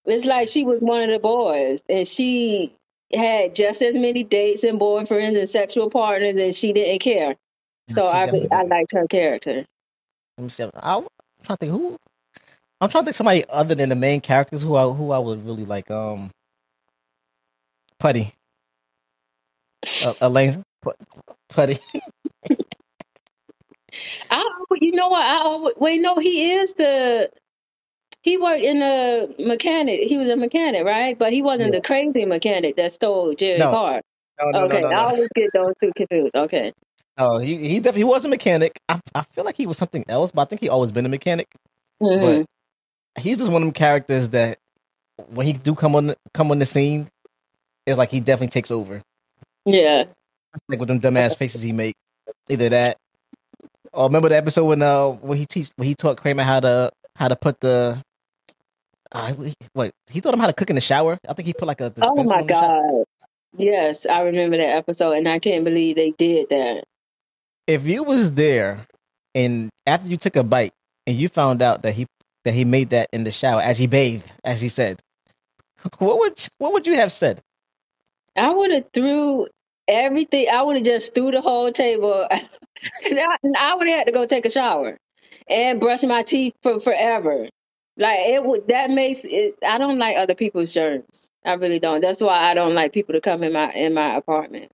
[0.06, 2.74] It's like she was one of the boys and she
[3.14, 7.36] had just as many dates and boyfriends and sexual partners and she didn't care.
[7.90, 9.66] So She I definitely I liked her character.
[10.38, 10.64] Let me see.
[10.64, 11.08] I, am
[11.44, 11.98] trying to think who.
[12.82, 15.46] I'm trying to think somebody other than the main characters who I who I would
[15.46, 15.92] really like.
[15.92, 16.32] Um,
[18.00, 18.34] Puddy.
[20.22, 20.94] Elaine Pu-
[21.50, 21.80] Puddy.
[24.30, 24.44] I,
[24.76, 25.26] you know what?
[25.26, 27.30] I always, wait, no, he is the.
[28.22, 30.02] He worked in a mechanic.
[30.02, 31.18] He was a mechanic, right?
[31.18, 31.80] But he wasn't Yeah.
[31.80, 33.72] the crazy mechanic that stole Jerry's No.
[33.72, 34.02] car.
[34.42, 35.08] No, no, okay, no, no, I no.
[35.08, 36.36] always get those two confused.
[36.36, 36.74] Okay.
[37.18, 38.80] No, he he definitely was a mechanic.
[38.90, 41.10] I I feel like he was something else, but I think he always been a
[41.10, 41.48] mechanic.
[42.00, 43.22] But mm-hmm.
[43.22, 44.60] he's just one of them characters that
[45.30, 47.08] when he do come on come on the scene,
[47.88, 49.02] it's like he definitely takes over.
[49.66, 50.04] Yeah.
[50.68, 51.96] Like with them dumbass faces he make.
[52.50, 52.98] Either that,
[53.94, 56.92] or remember the episode when uh when he teach when he taught Kramer how to
[57.16, 58.02] how to put the.
[59.14, 59.34] Uh,
[59.72, 61.18] what he taught him how to cook in the shower.
[61.28, 61.94] I think he put like a.
[62.02, 62.44] Oh my.
[62.44, 63.06] God.
[63.56, 66.84] Yes, I remember that episode, and I can't believe they did that.
[67.66, 68.86] If you was there,
[69.34, 70.74] and after you took a bite,
[71.08, 72.06] and you found out that he
[72.44, 75.02] that he made that in the shower as he bathed, as he said,
[76.00, 77.42] what would what would you have said?
[78.38, 79.48] I would have threw
[79.88, 80.48] everything.
[80.52, 82.28] I would have just threw the whole table.
[83.04, 83.14] 'Cause
[83.60, 84.98] I, would have had to go take a shower
[85.50, 87.50] and brush my teeth for forever.
[87.98, 88.68] Like it would.
[88.70, 89.56] That makes it.
[89.68, 91.30] I don't like other people's germs.
[91.46, 92.02] I really don't.
[92.02, 94.72] That's why I don't like people to come in my in my apartment.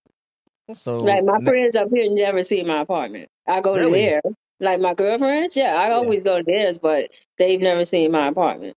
[0.74, 3.30] So Like my n- friends up here never see my apartment.
[3.48, 3.92] I go Really?
[3.92, 4.36] to theirs.
[4.60, 8.76] Like my girlfriends, yeah, I always go to theirs, but they've never seen my apartment.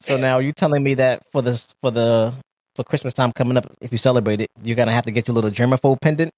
[0.00, 2.34] So now you telling me that for the for the
[2.80, 5.34] for Christmas time coming up, if you celebrate it, you're gonna have to get your
[5.34, 6.32] little germaphobe pendant,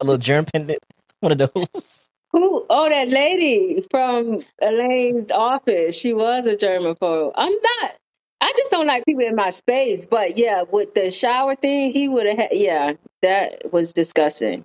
[0.00, 0.78] a little germ pendant,
[1.20, 2.08] one of those.
[2.32, 2.66] Who?
[2.68, 5.96] Oh, that lady from Elaine's office.
[5.96, 7.32] She was a germaphobe.
[7.34, 7.94] I'm not.
[8.40, 10.04] I just don't like people in my space.
[10.04, 12.36] But yeah, with the shower thing, he would have.
[12.36, 14.64] had Yeah, that was disgusting.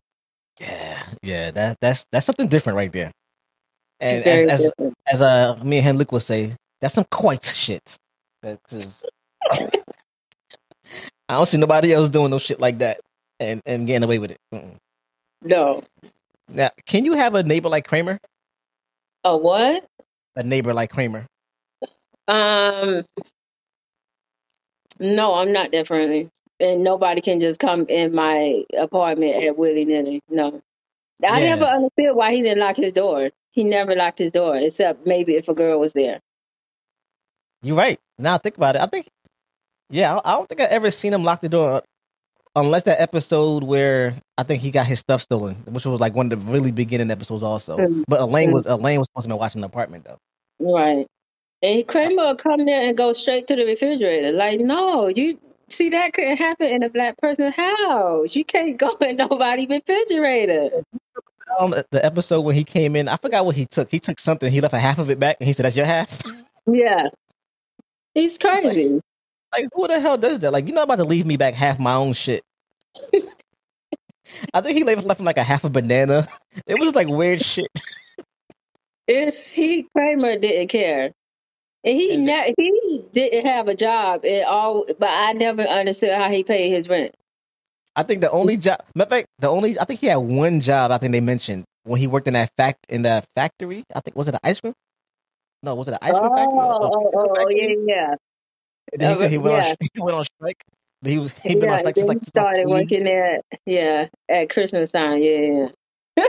[0.60, 3.12] Yeah, yeah, that's that's that's something different right there.
[4.02, 4.94] And as Very as different.
[5.08, 7.98] as uh me and Luke would say, that's some quite shit.
[8.44, 9.06] Because
[11.30, 13.02] I don't see nobody else doing no shit like that
[13.40, 14.40] and and getting away with it.
[14.54, 14.78] Mm-mm.
[15.44, 15.84] No.
[16.50, 18.20] Now, can you have a neighbor like Kramer?
[19.26, 19.86] A what?
[20.36, 21.28] A neighbor like Kramer?
[22.28, 23.06] Um.
[25.00, 26.30] No, I'm not that friendly,
[26.60, 30.22] and nobody can just come in my apartment at willy nilly.
[30.30, 30.64] No,
[31.28, 31.42] I Yeah.
[31.42, 33.32] never understood why he didn't lock his door.
[33.52, 36.20] He never locked his door, except maybe if a girl was there.
[37.64, 38.00] You're right.
[38.20, 38.82] Now think about it.
[38.82, 39.08] I think,
[39.90, 41.82] yeah, I, I don't think I ever seen him lock the door,
[42.56, 46.32] unless that episode where I think he got his stuff stolen, which was like one
[46.32, 47.78] of the really beginning episodes, also.
[47.78, 48.04] Mm.
[48.08, 50.18] But Elaine was Elaine was supposed to be watching the apartment though.
[50.60, 51.08] Right.
[51.62, 54.34] And Kramer would come there and go straight to the refrigerator.
[54.34, 58.36] Like, no, you see that couldn't happen in a black person's house.
[58.36, 60.84] You can't go in nobody's refrigerator.
[61.58, 63.90] Um, the- the episode when he came in, I forgot what he took.
[63.90, 64.52] He took something.
[64.52, 66.22] He left a half of it back, and he said, "That's your half."
[66.66, 67.08] Yeah.
[68.14, 69.02] He's crazy.
[69.52, 70.52] like, who the hell does that?
[70.52, 72.44] Like, you're not about to leave me back half my own shit.
[74.54, 76.28] I think he left left him like a half a banana.
[76.68, 77.68] It was like weird shit.
[79.08, 81.12] It's he Kramer didn't care.
[81.84, 86.14] And he And- ne- he didn't have a job at all, but I never understood
[86.14, 87.14] how he paid his rent.
[87.96, 90.62] I think the only job, matter of fact, the only I think he had one
[90.62, 90.92] job.
[90.92, 93.84] I think they mentioned when he worked in that fact in that factory.
[93.94, 94.74] I think was it an ice cream?
[95.64, 96.58] No, was it an ice cream oh, factory?
[96.58, 98.16] or- or oh, oh, yeah, yeah.
[98.92, 99.70] And then he said he went Yeah.
[99.70, 100.64] on he went on strike.
[101.02, 102.70] But he was he been yeah, on strike since like started 20s.
[102.70, 105.20] working at yeah at Christmas time.
[105.20, 105.70] Yeah,
[106.18, 106.28] yeah.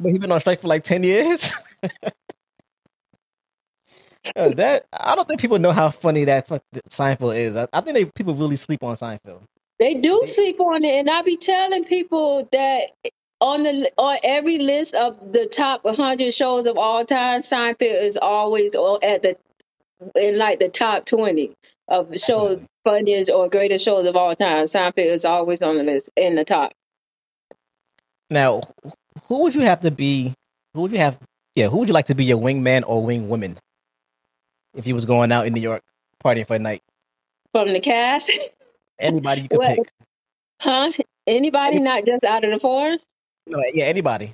[0.00, 1.52] But he been on strike for like ten years.
[4.36, 6.46] Uh, that I don't think people know how funny that
[6.90, 7.56] Seinfeld is.
[7.56, 9.42] I, I think they people really sleep on Seinfeld.
[9.78, 12.90] They do sleep on it, and I be telling people that
[13.40, 18.16] on the on every list of the top 100 shows of all time, Seinfeld is
[18.16, 19.36] always o- at the
[20.16, 21.52] in like the top 20
[21.88, 22.66] of the shows, Definitely.
[22.84, 24.64] funniest or greatest shows of all time.
[24.66, 26.72] Seinfeld is always on the list in the top.
[28.30, 28.62] Now,
[29.28, 30.34] who would you have to be?
[30.74, 31.18] Who would you have?
[31.54, 33.58] Yeah, who would you like to be your wingman or wing woman
[34.74, 35.82] if you was going out in New York
[36.24, 36.82] partying for a night?
[37.52, 38.30] From the cast,
[39.00, 39.90] Anybody you could Well, pick.
[40.60, 40.92] huh?
[41.26, 42.96] Anybody not just out of the four?
[43.48, 44.32] No, yeah, anybody.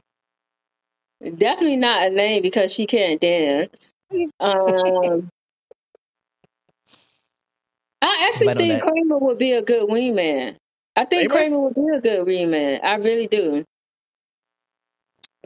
[1.22, 3.92] Definitely not Elaine because she can't dance.
[4.40, 5.30] Um,
[8.02, 8.82] I actually Bet on think that.
[8.82, 10.56] Kramer would be a good wingman.
[10.96, 11.56] I think Kramer?
[11.56, 12.84] Kramer would be a good wingman.
[12.84, 13.64] I really do.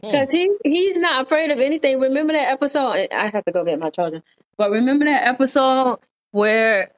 [0.01, 0.11] Hmm.
[0.11, 1.99] Because he he's not afraid of anything.
[1.99, 3.07] Remember that episode?
[3.11, 4.21] I have to go get my charger.
[4.57, 5.99] But remember that episode
[6.31, 6.91] where?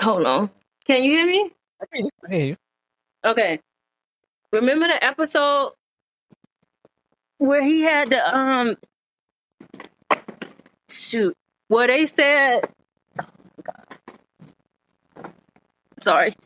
[0.00, 0.50] Hold on.
[0.86, 1.50] Can you hear me?
[1.80, 2.10] I hear you.
[2.26, 2.56] I hear you.
[3.24, 3.60] Okay.
[4.52, 5.72] Remember the episode
[7.38, 8.76] where he had to um
[10.90, 11.36] shoot.
[11.68, 12.68] Where they said
[16.00, 16.36] sorry.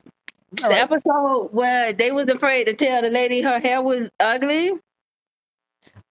[0.62, 0.82] All the right.
[0.82, 4.72] episode where they was afraid to tell the lady her hair was ugly.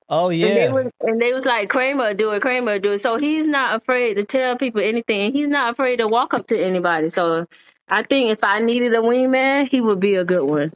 [0.09, 0.71] Oh and they yeah.
[0.71, 2.99] was and they was like Kramer do it Kramer do it.
[2.99, 5.31] So he's not afraid to tell people anything.
[5.31, 7.09] He's not afraid to walk up to anybody.
[7.09, 7.45] So
[7.87, 10.73] I think if I needed a wingman he would be a good one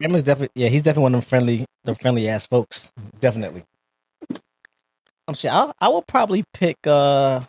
[0.00, 2.92] Kramer's definitely yeah, he's definitely one of them friendly, the friendly ass folks.
[3.20, 3.64] Definitely.
[5.28, 6.76] I'm sure I I will probably pick.
[6.86, 7.40] uh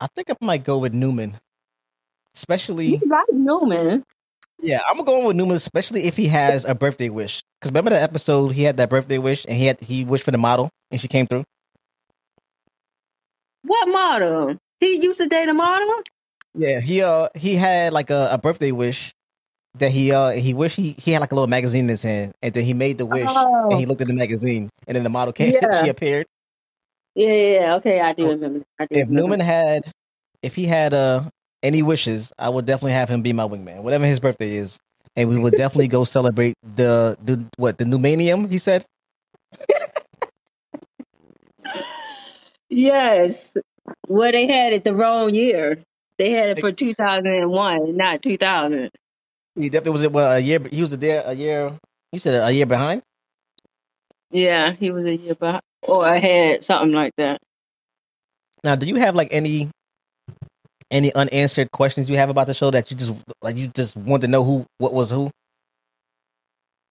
[0.00, 1.36] I think I might go with Newman,
[2.34, 2.96] especially.
[2.96, 4.04] you like Newman
[4.60, 7.42] Yeah, I'm going with Newman, especially if he has a birthday wish.
[7.60, 10.32] Because remember the episode he had that birthday wish and he had he wished for
[10.32, 11.44] the model and she came through.
[13.62, 14.56] What model?
[14.80, 16.02] He used to date a model?
[16.54, 19.12] Yeah, he uh he had like a, a birthday wish
[19.78, 22.34] that he uh he wished he he had like a little magazine in his hand
[22.42, 23.70] and then he made the wish Oh.
[23.70, 25.82] and he looked at the magazine and then the model came Yeah.
[25.82, 26.26] she appeared.
[27.14, 27.74] Yeah, yeah, yeah.
[27.76, 28.64] Okay, I do Oh, remember.
[28.78, 29.22] I do If remember.
[29.22, 29.90] Newman had
[30.42, 31.24] if he had uh
[31.62, 34.78] any wishes, I would definitely have him be my wingman, whatever his birthday is.
[35.16, 38.84] And we would definitely go celebrate the the what the Newmanium, he said.
[42.70, 43.56] Yes.
[44.08, 45.78] Well, they had it the wrong year.
[46.18, 48.90] They had it for 2001, not 2000.
[49.56, 51.72] He definitely was well a year he was there a year
[52.12, 53.02] you said a year behind?
[54.30, 57.40] Yeah, he was a year behind, or ahead, something like that.
[58.64, 59.70] Now, do you have like any
[60.90, 64.22] any unanswered questions you have about the show that you just like you just want
[64.22, 65.30] to know who what was who?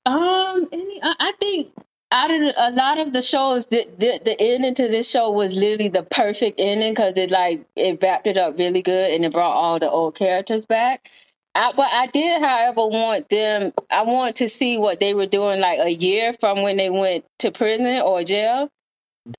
[0.06, 1.74] Um, any, I, I think
[2.12, 5.54] out of a lot of the shows, the, the the ending to this show was
[5.54, 9.32] literally the perfect ending because it like it wrapped it up really good and it
[9.32, 11.10] brought all the old characters back.
[11.56, 13.74] I, but I did, however, want them.
[13.92, 17.26] I want to see what they were doing like a year from when they went
[17.42, 18.70] to prison or jail.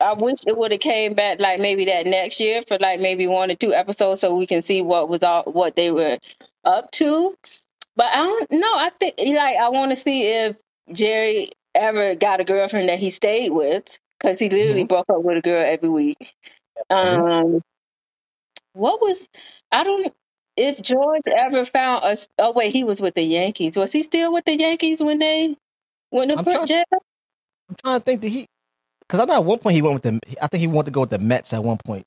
[0.01, 3.27] I wish it would have came back like maybe that next year for like maybe
[3.27, 6.19] one or two episodes so we can see what was all what they were
[6.65, 7.35] up to.
[7.97, 8.75] But I don't know.
[8.75, 10.59] I think like I want to see if
[10.93, 13.85] Jerry ever got a girlfriend that he stayed with
[14.21, 14.89] because he literally Mhm.
[14.89, 16.35] broke up with a girl every week.
[16.91, 17.63] Um,
[18.75, 19.29] what was
[19.73, 20.15] I don't
[20.57, 22.29] if George ever found us.
[22.39, 23.77] Oh wait, he was with the Yankees.
[23.77, 25.57] Was he still with the Yankees when they
[26.11, 26.85] went to I'm trying- jail?
[27.69, 28.47] I'm trying to think that he
[29.01, 30.91] because I know at one point he went with the I think he wanted to
[30.93, 32.07] go with the Mets at one point.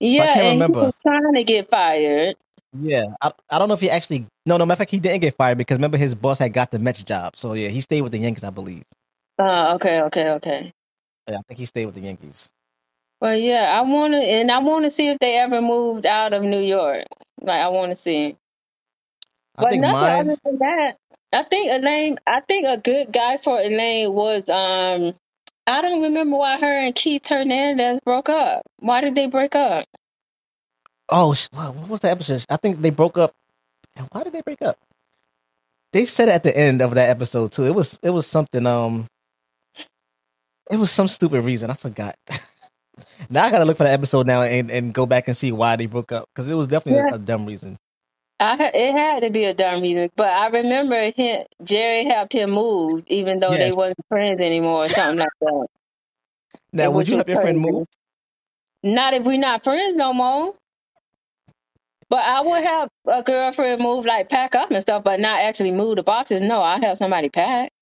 [0.00, 0.80] Yeah, I can't remember.
[0.80, 2.36] he was trying to get fired.
[2.78, 5.20] Yeah, I, I don't know if he actually no no matter of fact he didn't
[5.20, 7.36] get fired because remember his boss had got the Mets job.
[7.36, 8.82] So yeah, he stayed with the Yankees, I believe.
[9.38, 10.72] Uh, okay, okay, okay.
[11.28, 12.50] Yeah, I think he stayed with the Yankees.
[13.20, 16.32] Well, yeah, I want to, and I want to see if they ever moved out
[16.34, 17.04] of New York.
[17.40, 18.36] Like, I want to see.
[19.58, 20.20] I But think nothing mine.
[20.20, 20.96] other than that.
[21.32, 22.18] I think Elaine.
[22.26, 24.48] I think a good guy for Elaine was.
[24.48, 25.14] Um,
[25.66, 28.62] I don't remember why her and Keith Hernandez broke up.
[28.80, 29.86] Why did they break up?
[31.08, 32.44] Oh, sh- wow, what was the episode?
[32.50, 33.32] I think they broke up.
[33.96, 34.78] And Why did they break up?
[35.92, 37.64] They said at the end of that episode too.
[37.64, 38.66] It was it was something.
[38.66, 39.06] Um,
[40.70, 41.70] it was some stupid reason.
[41.70, 42.16] I forgot.
[43.30, 45.76] now I gotta look for the episode now and, and go back and see why
[45.76, 47.78] they broke up because it was definitely a, a dumb reason.
[48.40, 52.50] I it had to be a dumb reason, but I remember him, Jerry helped him
[52.52, 53.74] move, even though they Yes.
[53.74, 55.68] wasn't friends anymore, or something like that.
[56.72, 57.86] Now, It would you help your friend move?
[58.82, 60.54] Not if we're not friends no more.
[62.08, 65.72] But I would have a girlfriend move, like pack up and stuff, but not actually
[65.72, 66.40] move the boxes.
[66.42, 67.72] No, I have somebody pack.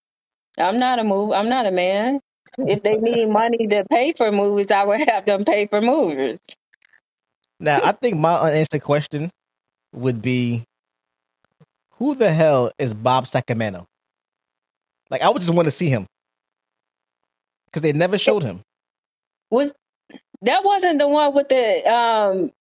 [0.59, 1.33] I'm not a move.
[1.33, 2.21] I'm not a man.
[2.59, 6.39] If they need money to pay for movies, I would have them pay for movies.
[7.59, 9.31] Now, I think my unanswered question
[9.93, 10.65] would be,
[11.93, 13.87] who the hell is Bob Sacamano?
[15.11, 16.07] Like, I would just want to see him
[17.67, 18.63] because they never showed him.
[19.51, 19.73] Was
[20.43, 22.53] that wasn't the one with the um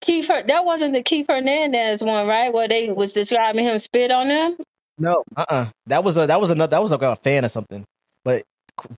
[0.00, 0.28] Keith?
[0.28, 2.52] That wasn't the Keith Hernandez one, right?
[2.52, 4.56] Where they was describing him spit on them.
[4.96, 7.48] No, uh, uh that was a that was another that was like a fan or
[7.48, 7.84] something.
[8.24, 8.44] But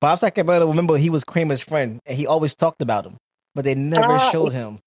[0.00, 3.16] Bob Sacamano, remember, he was Kramer's friend, and he always talked about him,
[3.54, 4.78] but they never Ah, showed him.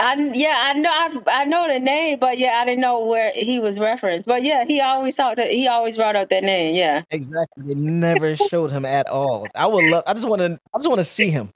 [0.00, 3.32] I yeah, I know I, I know the name, but yeah, I didn't know where
[3.34, 4.28] he was referenced.
[4.28, 5.36] But yeah, he always talked.
[5.38, 6.74] To, he always brought up that name.
[6.76, 7.02] Yeah.
[7.10, 9.48] Exactly, they never showed him at all.
[9.56, 10.04] I would love.
[10.06, 10.60] I just want to.
[10.74, 11.52] I just want to see him.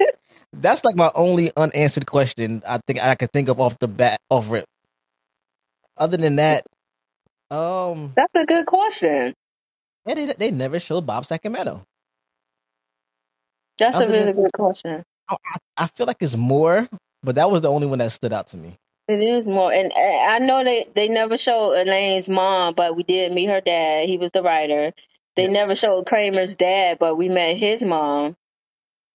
[0.52, 2.62] That's like my only unanswered question.
[2.66, 4.66] I think I could think of off the bat, off rip.
[5.96, 6.64] Other than that,
[7.50, 9.34] um, That's a good question.
[10.06, 11.82] Yeah, they they never showed Bob Sacamano.
[13.78, 15.02] That's Other a really than- good question.
[15.28, 15.36] I,
[15.78, 16.86] I feel like it's more,
[17.22, 18.76] but that was the only one that stood out to me.
[19.08, 23.32] It is more, and I know they they never showed Elaine's mom, but we did
[23.32, 24.06] meet her dad.
[24.08, 24.92] He was the writer.
[25.36, 25.52] They Yes.
[25.52, 28.36] never showed Kramer's dad, but we met his mom.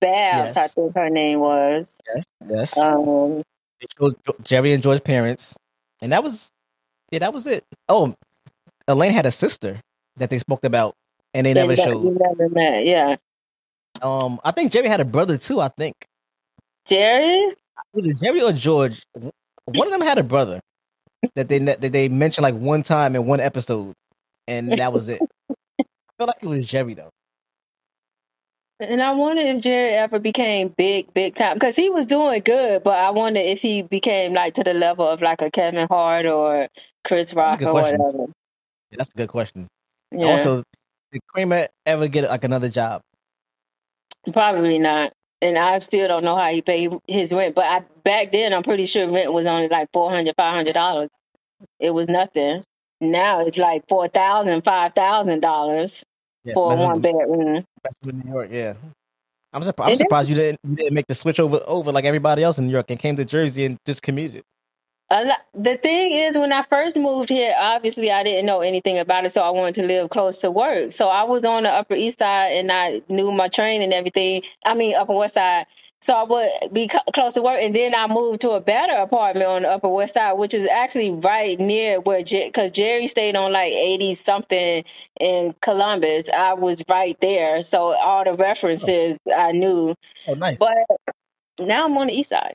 [0.01, 0.57] Babs, Yes.
[0.57, 1.97] I think her name was.
[2.13, 2.77] Yes, yes.
[2.77, 3.41] Um,
[3.81, 5.55] They showed Jerry and George's parents,
[6.01, 6.49] and that was
[7.11, 7.63] yeah, that was it.
[7.87, 8.13] Oh,
[8.87, 9.79] Elaine had a sister
[10.19, 10.95] that they spoke about,
[11.33, 12.03] and they never that showed.
[12.03, 12.85] We never met.
[12.85, 13.15] Yeah,
[14.01, 15.59] Um, I think Jerry had a brother too.
[15.59, 15.95] I think
[16.85, 17.55] Jerry.
[17.97, 19.01] either Jerry or George.
[19.65, 20.61] One of them had a brother
[21.35, 23.93] that they that they mentioned like one time in one episode,
[24.47, 25.21] and that was it.
[25.49, 25.83] I
[26.17, 27.09] feel like it was Jerry though.
[28.81, 32.81] And I wonder if Jerry ever became big, big time because he was doing good,
[32.83, 36.25] but I wonder if he became like to the level of like a Kevin Hart
[36.25, 36.69] or
[37.03, 37.99] Chris Rock or question.
[37.99, 38.31] whatever.
[38.91, 39.67] Yeah, that's a good question.
[40.11, 40.63] Yeah, Also,
[41.11, 43.01] did Kramer ever get like another job?
[44.33, 45.13] probably not.
[45.41, 48.63] And I still don't know how he paid his rent, but I back then I'm
[48.63, 51.09] pretty sure rent was only like four hundred, five hundred dollars.
[51.79, 52.63] It was nothing.
[53.01, 56.03] Now it's like four thousand, five thousand dollars
[56.43, 57.63] Yes, for one bedroom.
[57.85, 58.49] especially in New York.
[58.51, 58.73] Yeah,
[59.53, 59.91] I'm surprised.
[59.91, 62.67] I'm surprised you didn't you didn't make the switch over over like everybody else in
[62.67, 64.43] New York and came to Jersey and just commuted.
[65.11, 68.99] A lot, the thing is, when I first moved here, obviously I didn't know anything
[68.99, 70.91] about it, so I wanted to live close to work.
[70.91, 74.43] So I was on the Upper East Side, and I knew my train and everything.
[74.63, 75.65] I mean, Upper West Side.
[76.01, 78.93] So I would be co- close to work, and then I moved to a better
[78.93, 83.35] apartment on the Upper West Side, which is actually right near where, because Jerry stayed
[83.35, 84.85] on like eighty something
[85.19, 86.29] in Columbus.
[86.29, 89.95] I was right there, so all the references I knew.
[90.27, 90.57] Oh, nice.
[90.59, 90.77] But
[91.59, 92.53] now I'm on the East Side.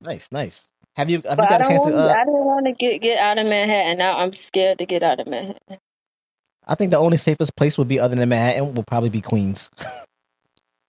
[0.00, 0.66] Nice, nice.
[0.96, 1.94] Have you have But you I got a don't to?
[1.94, 1.94] want.
[1.94, 3.98] Uh, I didn't want to get get out of Manhattan.
[3.98, 5.78] Now I'm scared to get out of Manhattan.
[6.66, 9.70] I think the only safest place would be other than Manhattan will probably be Queens,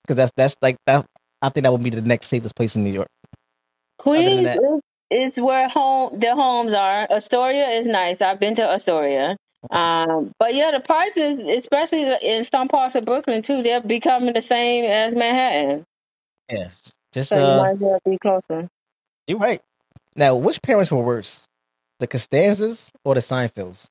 [0.04, 1.06] because that's that's like that.
[1.42, 3.08] I think that would be the next safest place in New York.
[4.00, 4.60] Queens that-
[5.12, 7.08] is, is where home the homes are.
[7.12, 8.22] Astoria is nice.
[8.22, 9.38] I've been to Astoria.
[9.72, 14.42] Um, but yeah, the prices, especially in some parts of Brooklyn too, they're becoming the
[14.42, 15.86] same as Manhattan.
[16.52, 16.82] Yes,
[17.14, 18.70] just So you uh, might as well be closer.
[19.28, 19.62] you're right.
[20.18, 21.48] Now, which parents were worse,
[22.00, 23.88] the Costanzas or the Seinfelds?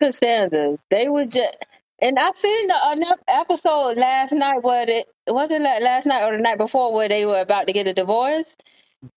[0.00, 0.84] Costanzas.
[0.90, 1.56] They was just,
[2.00, 6.36] and I seen the another episode last night where it wasn't la- last night or
[6.36, 8.56] the night before where they were about to get a divorce,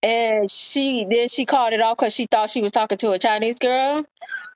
[0.02, 3.20] and she then she called it off because she thought she was talking to a
[3.20, 4.04] Chinese girl,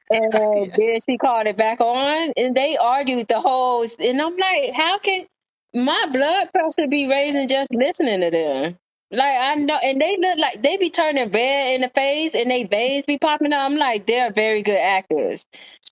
[0.09, 0.34] and
[0.76, 3.86] then she called it back on, and they argued the whole.
[3.99, 5.28] And I'm like, how can
[5.76, 8.78] my blood pressure be raising just listening to them?
[9.12, 12.51] Like I know, and they look like they be turning red in the face, and
[12.51, 13.66] they veins be popping out.
[13.66, 15.45] I'm like, they're very good actors,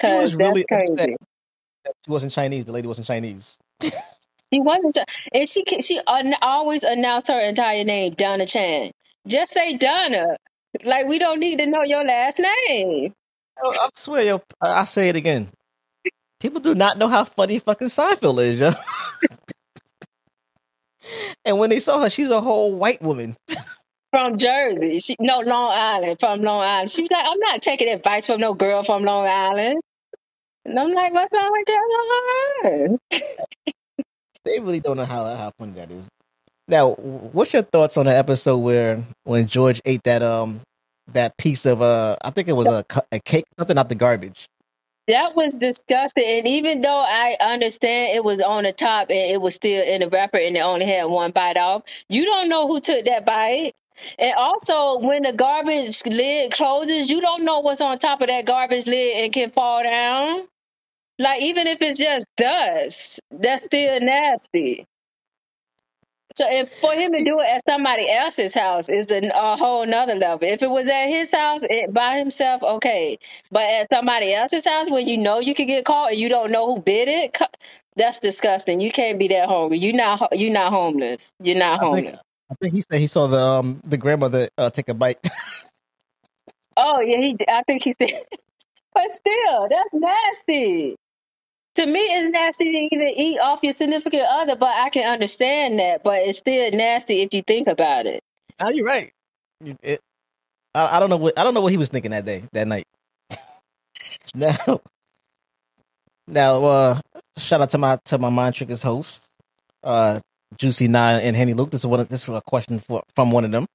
[0.05, 1.17] She was cause really that's crazy.
[2.05, 2.65] she wasn't Chinese.
[2.65, 3.57] The lady wasn't Chinese.
[4.53, 4.97] She wasn't,
[5.33, 5.99] and she she
[6.41, 8.91] always announced her entire name, Donna Chang.
[9.27, 10.35] Just say Donna.
[10.83, 13.13] Like we don't need to know your last name.
[13.63, 15.49] Oh, I swear, yo, I I say it again.
[16.39, 18.71] People do not know how funny fucking Seinfeld is, yo.
[21.45, 23.35] and when they saw her, she's a whole white woman.
[24.11, 26.19] From Jersey, she no Long Island.
[26.19, 29.27] From Long Island, she was like, "I'm not taking advice from no girl from Long
[29.27, 29.79] Island."
[30.65, 32.27] And I'm like, "What's wrong with girl from Long
[32.63, 32.99] Island?"
[34.45, 36.07] They really don't know how how funny that is.
[36.67, 40.61] Now, what's your thoughts on the episode where when George ate that um
[41.13, 44.47] that piece of uh I think it was a a cake something out the garbage.
[45.09, 46.25] That was disgusting.
[46.25, 50.01] And even though I understand it was on the top and it was still in
[50.01, 53.25] the wrapper and it only had one bite off, you don't know who took that
[53.25, 53.73] bite.
[54.19, 58.45] And also, when the garbage lid closes, you don't know what's on top of that
[58.47, 60.47] garbage lid and can fall down.
[61.19, 64.87] Like, even if it's just dust, that's still nasty.
[66.39, 69.85] So, and for him to do it at somebody else's house is a, a whole
[69.85, 70.47] nother level.
[70.47, 73.19] If it was at his house it, by himself, okay.
[73.51, 76.49] But at somebody else's house, when you know you could get caught and you don't
[76.49, 77.37] know who bid it,
[77.97, 78.79] that's disgusting.
[78.79, 79.79] You can't be that hungry.
[79.79, 80.29] You're not.
[80.31, 81.33] You're not homeless.
[81.43, 82.21] You're not I think, homeless.
[82.49, 85.19] I think he said he saw the um the grandmother uh, take a bite.
[86.81, 87.35] Oh yeah, he.
[87.49, 88.11] I think he said.
[88.93, 90.95] But still, that's nasty.
[91.79, 94.57] To me, it's nasty to even eat off your significant other.
[94.57, 96.03] But I can understand that.
[96.03, 98.21] But it's still nasty if you think about it.
[98.61, 99.11] oh, you're right.
[99.63, 100.01] You- It,
[100.75, 102.67] I, I don't know what I don't know what he was thinking that day that
[102.67, 102.85] night.
[104.35, 104.81] now,
[106.27, 107.01] now, uh,
[107.37, 109.27] shout out to my to my mind triggers hosts,
[109.83, 110.19] uh,
[110.57, 111.71] Juicy Nine and Henny Luke.
[111.71, 112.05] This is one.
[112.05, 113.65] This is a question for, from one of them.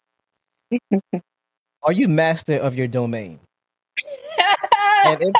[1.82, 3.40] Are you master of your domain?
[5.04, 5.36] And if,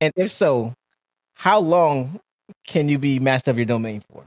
[0.00, 0.74] and if so,
[1.38, 2.18] how long
[2.66, 4.26] can you be master of your domain for?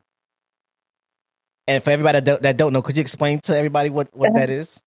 [1.68, 4.34] And for everybody that don't, that don't know, could you explain to everybody what, what
[4.34, 4.82] that is?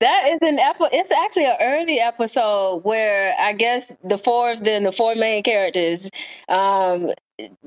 [0.00, 0.90] That is an episode.
[0.92, 5.42] It's actually an early episode where I guess the four of them, the four main
[5.42, 6.10] characters,
[6.50, 7.08] um,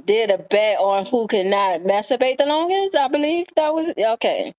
[0.05, 2.95] did a bet on who could not masturbate the longest.
[2.95, 4.53] I believe that was okay.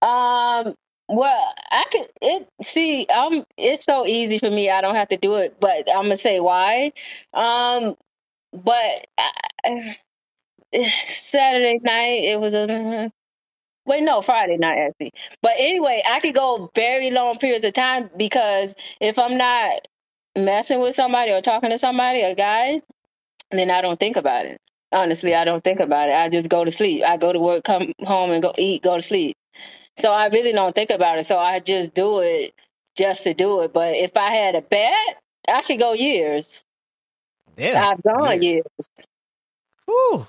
[0.00, 0.76] Um,
[1.08, 3.06] well, I could it see.
[3.06, 4.70] Um, it's so easy for me.
[4.70, 6.92] I don't have to do it, but I'm gonna say why.
[7.34, 7.96] Um,
[8.52, 9.96] but I,
[11.06, 13.10] Saturday night it was a
[13.86, 15.12] Wait, no, Friday night actually.
[15.42, 19.88] But anyway, I could go very long periods of time because if I'm not
[20.36, 22.80] messing with somebody or talking to somebody, a guy,
[23.50, 24.60] then I don't think about it.
[24.92, 26.14] Honestly, I don't think about it.
[26.14, 27.02] I just go to sleep.
[27.04, 29.36] I go to work, come home, and go eat, go to sleep.
[29.98, 31.26] So I really don't think about it.
[31.26, 32.54] So I just do it
[32.96, 33.72] just to do it.
[33.72, 34.94] But if I had a bet,
[35.48, 36.62] I could go years.
[37.56, 38.64] Yeah, I've gone years.
[39.86, 40.26] Whew.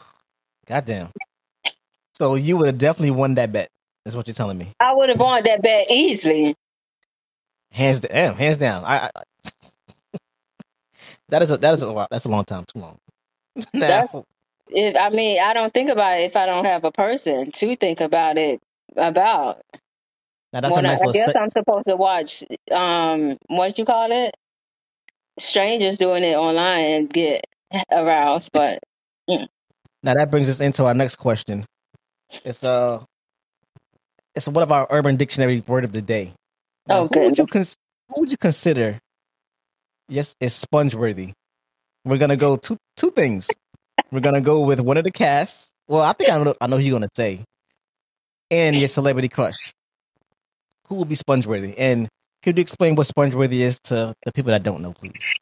[0.68, 1.09] Goddamn.
[2.18, 3.70] So you would have definitely won that bet.
[4.05, 4.72] Is what you're telling me.
[4.80, 6.55] I would have won that bet easily.
[7.72, 8.36] Hands down.
[8.36, 8.84] Hands down.
[8.84, 10.20] I, I
[11.30, 12.07] that is a that is a.
[12.11, 12.66] That's a long time.
[12.66, 12.97] Too long.
[13.74, 14.16] That's
[14.68, 17.76] if I mean I don't think about it if I don't have a person to
[17.76, 18.61] think about it
[18.96, 19.62] about.
[20.54, 21.14] now that's When I, nice I little.
[21.14, 24.36] guess Se- I'm supposed to watch um what you call it?
[25.39, 27.46] Strangers doing it online and get
[27.91, 28.80] aroused, but
[29.28, 31.66] now that brings us into our next question.
[32.46, 33.04] It's uh,
[34.36, 36.34] it's one of our Urban Dictionary word of the day.
[36.88, 37.76] Now, Oh, who would you cons-
[38.14, 39.00] Who would you consider?
[40.08, 41.34] Yes, is sponge worthy.
[42.06, 43.50] We're gonna go two two things.
[44.12, 45.72] We're gonna go with one of the casts.
[45.88, 47.43] Well, I think I know I know who you're gonna say,
[48.52, 49.58] and your celebrity crush.
[50.88, 51.74] who will be Spongeworthy?
[51.78, 52.08] And
[52.43, 55.39] could you explain what Spongeworthy is to the people that don't know, please?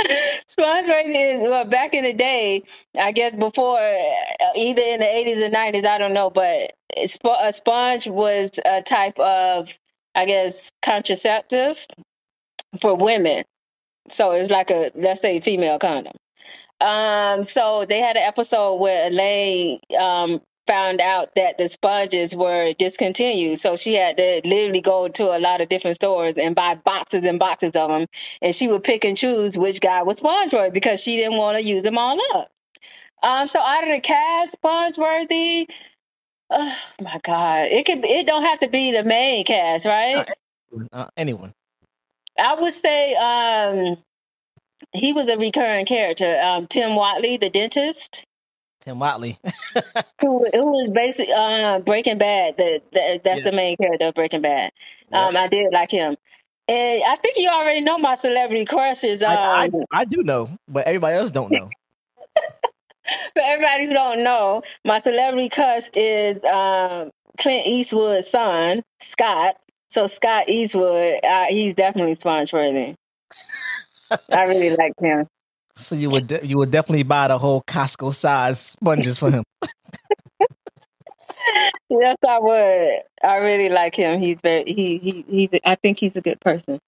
[0.48, 2.62] Spongeworthy is well back in the day.
[2.98, 6.30] I guess before uh, either in the eighties or nineties, I don't know.
[6.30, 9.70] But a sponge was a type of,
[10.14, 11.86] I guess, contraceptive
[12.80, 13.44] for women.
[14.08, 16.14] So it's like a let's say female condom.
[16.80, 22.74] Um, so they had an episode where Elaine um found out that the sponges were
[22.74, 23.58] discontinued.
[23.58, 27.24] So she had to literally go to a lot of different stores and buy boxes
[27.24, 28.06] and boxes of them.
[28.42, 31.64] And she would pick and choose which guy was Spongeworthy because she didn't want to
[31.64, 32.50] use them all up.
[33.22, 35.68] Um, so out of the cast, Spongeworthy,
[36.50, 40.28] oh my God, it could it don't have to be the main cast, right?
[40.92, 41.52] Uh, anyone?
[42.38, 43.96] I would say um
[44.92, 46.38] he was a recurring character.
[46.40, 48.24] Um, Tim Whatley, the dentist.
[48.80, 49.36] Tim Whatley.
[50.20, 52.56] Who it was basically uh, Breaking Bad.
[52.56, 53.50] The, the that's Yeah.
[53.50, 54.72] the main character of Breaking Bad.
[55.10, 55.26] Yeah.
[55.26, 56.16] Um, I did like him,
[56.68, 59.22] and I think you already know my celebrity crushes.
[59.22, 61.70] Um, I, I, I do know, but everybody else don't know.
[63.34, 69.56] for everybody who don't know, my celebrity crush is um, Clint Eastwood's son, Scott.
[69.90, 72.94] So Scott Eastwood, uh, he's definitely sponge-worthy.
[74.30, 75.26] I really like him.
[75.78, 79.44] So you would de- you would definitely buy the whole Costco size sponges for him.
[81.88, 83.02] Yes, I would.
[83.22, 84.20] I really like him.
[84.20, 85.50] He's very he he he's.
[85.64, 86.78] I think he's a good person.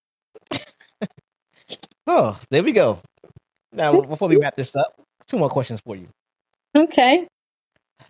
[2.07, 3.01] Oh, there we go.
[3.73, 4.95] Now, before we wrap this up,
[5.27, 6.09] two more questions for you.
[6.77, 7.27] Okay.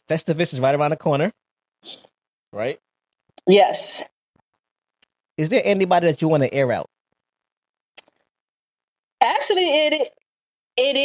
[0.09, 1.31] Festivus is right around the corner,
[2.53, 2.79] right?
[3.47, 4.03] Yes.
[5.37, 6.87] Is there anybody that you want to air out?
[9.23, 10.09] Actually, it
[10.81, 10.97] it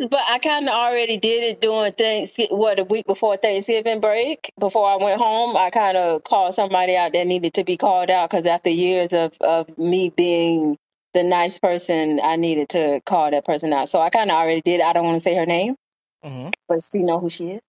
[0.00, 2.56] is, but I kind of already did it during Thanksgiving.
[2.58, 6.96] What a week before Thanksgiving break, before I went home, I kind of called somebody
[6.96, 10.76] out that needed to be called out because after years of of me being
[11.14, 13.88] the nice person, I needed to call that person out.
[13.88, 14.80] So I kind of already did.
[14.80, 15.76] I don't want to say her name,
[16.24, 16.50] Mm-hmm.
[16.68, 17.60] but she know who she is.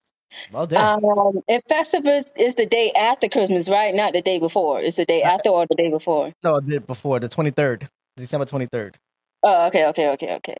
[0.51, 1.03] Well done.
[1.03, 3.93] Um, and Festivus is the day after Christmas, right?
[3.93, 4.81] Not the day before.
[4.81, 6.31] It's the day after or the day before.
[6.43, 7.87] no, I did before the twenty third,
[8.17, 8.97] December twenty third.
[9.43, 10.57] Oh, okay, okay, okay, okay.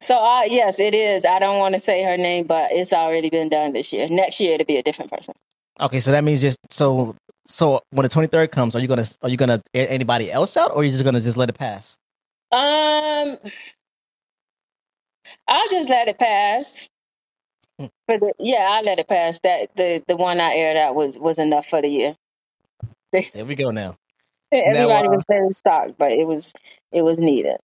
[0.00, 1.24] So, uh, yes, it is.
[1.24, 4.08] I don't want to say her name, but it's already been done this year.
[4.08, 5.34] Next year, it'll be a different person.
[5.80, 7.14] Okay, so that means just so
[7.46, 10.56] so when the twenty third comes, are you gonna are you gonna air anybody else
[10.56, 11.98] out, or are you just gonna just let it pass?
[12.52, 13.38] Um,
[15.48, 16.88] I'll just let it pass.
[17.78, 17.86] Hmm.
[18.06, 19.40] For the, yeah, I'll let it pass.
[19.40, 22.16] That the the one I aired out was was enough for the year.
[23.32, 23.96] There we go now.
[24.52, 26.52] Everybody uh, was very shocked, but it was
[26.92, 27.56] it was needed.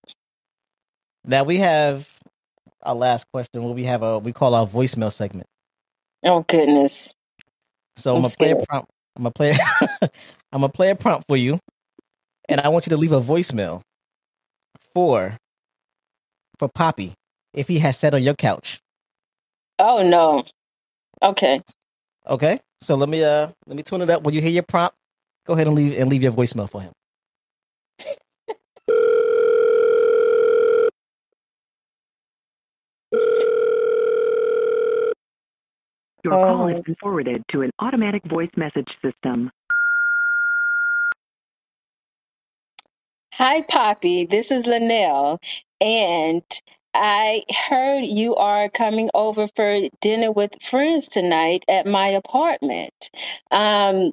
[1.24, 2.08] Now we have
[2.82, 3.62] our last question.
[3.62, 5.46] Where we have a we call our voicemail segment.
[6.24, 7.14] Oh goodness.
[7.96, 8.90] So I'm, I'm gonna play a prompt.
[9.16, 9.56] I'm gonna play.
[10.52, 11.58] I'm gonna play a prompt for you,
[12.48, 13.82] and I want you to leave a voicemail
[14.94, 15.36] for
[16.58, 17.14] for Poppy
[17.54, 18.80] if he has sat on your couch.
[19.78, 20.44] Oh no.
[21.22, 21.60] Okay.
[22.28, 24.22] Okay, so let me uh let me tune it up.
[24.22, 24.96] When you hear your prompt,
[25.46, 26.92] go ahead and leave and leave your voicemail for him.
[36.24, 36.68] Your call Oh.
[36.68, 39.50] has been forwarded to an automatic voice message system.
[43.32, 44.26] Hi, Poppy.
[44.26, 45.40] This is Linnell,
[45.80, 46.44] and
[46.94, 53.10] I heard you are coming over for dinner with friends tonight at my apartment.
[53.50, 54.12] Um,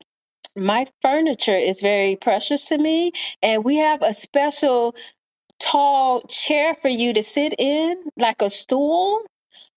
[0.56, 4.96] my furniture is very precious to me, and we have a special
[5.60, 9.22] tall chair for you to sit in, like a stool.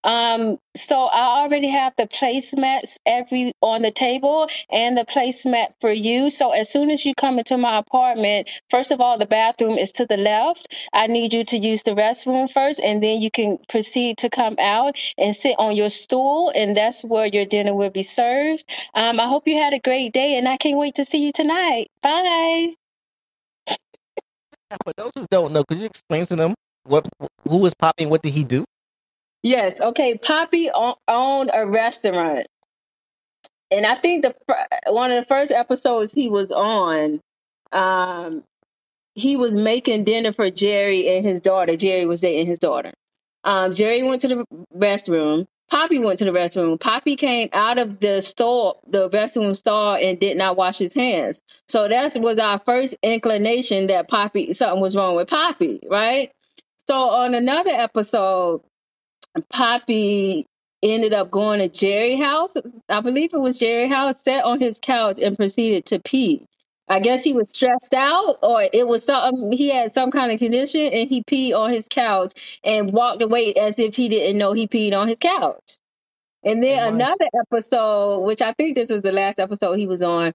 [0.05, 5.93] Um, so I already have the placemats every on the table and the placemat for
[5.93, 6.31] you.
[6.31, 9.93] So as soon as you come into my apartment, first of all, the bathroom is
[9.93, 10.75] to the left.
[10.93, 14.57] I need you to use the restroom first, and then you can proceed to come
[14.59, 18.65] out and sit on your stool, and that's where your dinner will be served.
[18.95, 21.33] Um, I hope you had a great day, and I can't wait to see you
[21.33, 21.89] tonight.
[22.03, 22.75] Bye.
[24.85, 27.07] For those who don't know, could you explain to them what
[27.47, 28.65] who was Poppy and what did he do?
[29.43, 29.81] Yes.
[29.81, 30.19] Okay.
[30.19, 32.47] Poppy owned a restaurant,
[33.71, 34.35] and I think the
[34.89, 37.21] one of the first episodes he was on,
[37.73, 38.45] um,
[39.15, 41.77] he was making dinner for Jerry and his daughter.
[41.77, 42.93] Jerry was dating his daughter.
[43.45, 45.47] Um, Jerry went to the restroom.
[45.71, 46.79] Poppy went to the restroom.
[46.79, 51.41] Poppy came out of the store, the restroom stall, and did not wash his hands.
[51.69, 56.31] So that was our first inclination that Poppy something was wrong with Poppy, right?
[56.87, 58.63] So on another episode,
[59.51, 60.47] Poppy
[60.83, 62.55] ended up going to Jerry house.
[62.89, 66.47] I believe it was Jerry house, sat on his couch and proceeded to pee.
[66.89, 69.53] I guess he was stressed out, or it was something.
[69.53, 72.33] He had some kind of condition, and he peed on his couch
[72.65, 75.79] and walked away as if he didn't know he peed on his couch.
[76.45, 80.03] And then mind- another episode, which I think this was the last episode he was
[80.03, 80.33] on,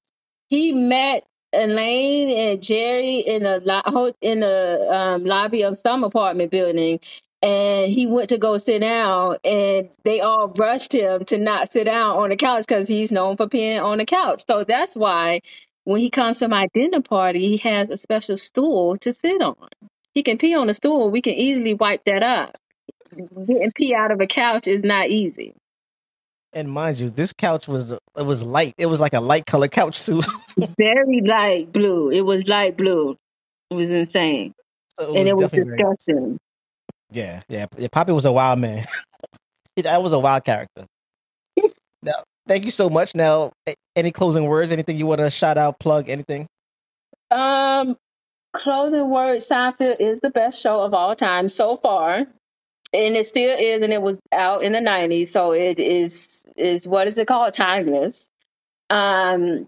[0.48, 1.24] he met
[1.54, 7.00] Elaine and Jerry in the lo- ho- in the um, lobby of some apartment building,
[7.42, 11.86] and he went to go sit down, and they all rushed him to not sit
[11.86, 14.44] down on the couch because he's known for peeing on the couch.
[14.48, 15.42] So that's why
[15.84, 19.56] when he comes to my dinner party, he has a special stool to sit on.
[20.14, 21.12] He can pee on the stool.
[21.12, 22.58] We can easily wipe that up.
[23.16, 25.54] Getting pee out of a couch is not easy.
[26.54, 28.74] And mind you, this couch was it was light.
[28.78, 30.22] It was like a light color couch too.
[30.78, 32.10] very light blue.
[32.10, 33.16] It was light blue.
[33.70, 34.54] It was insane.
[35.00, 36.40] So and it was definitely very- disgusting.
[37.12, 37.68] Yeah, yeah.
[37.78, 38.86] yeah, Poppy was a wild man.
[39.78, 40.86] that was a wild character.
[42.02, 43.16] now, thank you so much.
[43.16, 43.52] Now,
[43.96, 44.72] any closing words?
[44.72, 46.48] Anything you want to shout out, plug, anything?
[47.32, 47.96] Um,
[48.54, 49.48] closing words.
[49.48, 52.26] Seinfeld is the best show of all time so far.
[52.94, 56.88] And it still is, and it was out in the nineties, so it is is
[56.88, 57.54] what is it called?
[57.54, 58.30] Timeless.
[58.90, 59.66] Um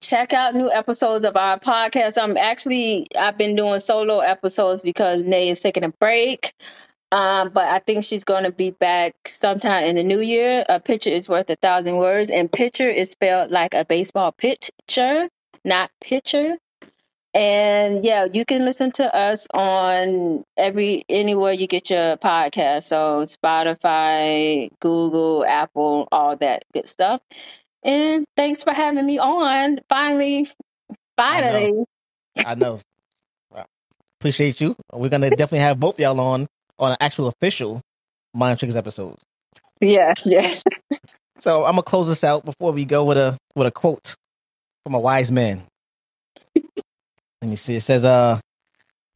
[0.00, 2.20] check out new episodes of our podcast.
[2.20, 6.52] I'm actually I've been doing solo episodes because Nay is taking a break.
[7.10, 10.64] Um, but I think she's going to be back sometime in the new year.
[10.68, 15.28] A picture is worth a thousand words, and picture is spelled like a baseball pitcher,
[15.64, 16.58] not pitcher.
[17.34, 22.84] And yeah, you can listen to us on every anywhere you get your podcast.
[22.84, 27.20] So Spotify, Google, Apple, all that good stuff.
[27.88, 29.80] And thanks for having me on.
[29.90, 30.50] Finally,
[31.16, 31.84] finally.
[32.44, 32.80] I know.
[34.20, 34.76] Appreciate you.
[34.92, 36.48] We're gonna definitely have both y'all on
[36.80, 37.82] on an actual official
[38.34, 39.16] Mind Tricks episode.
[39.80, 40.62] Yes, yes.
[41.40, 44.16] So I'm gonna close this out before we go with a with a quote
[44.84, 45.62] from a wise man.
[46.56, 46.66] Let
[47.44, 47.76] me see.
[47.76, 48.40] It says, "Uh,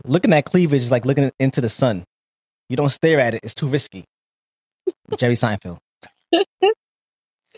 [0.05, 2.05] looking at cleavage is like looking into the sun.
[2.68, 4.05] You don't stare at it; it's too risky."
[5.18, 5.79] Jerry Seinfeld.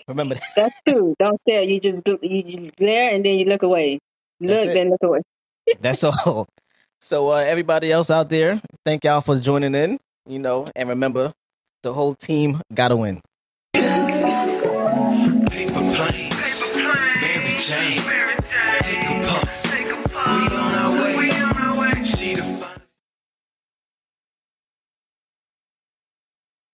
[0.08, 0.44] Remember that.
[0.54, 1.14] That's true.
[1.18, 1.62] Don't stare.
[1.62, 3.98] You just you just glare and then you look away.
[4.40, 4.74] That's Look, it.
[4.74, 5.20] then look away.
[5.80, 6.46] That's all.
[7.00, 9.98] So uh, everybody else out there, thank y'all for joining in.
[10.26, 11.32] You know, and remember,
[11.82, 13.20] the whole team gotta win.
[13.74, 13.84] Paper
[15.90, 18.23] planes, Mary Jane.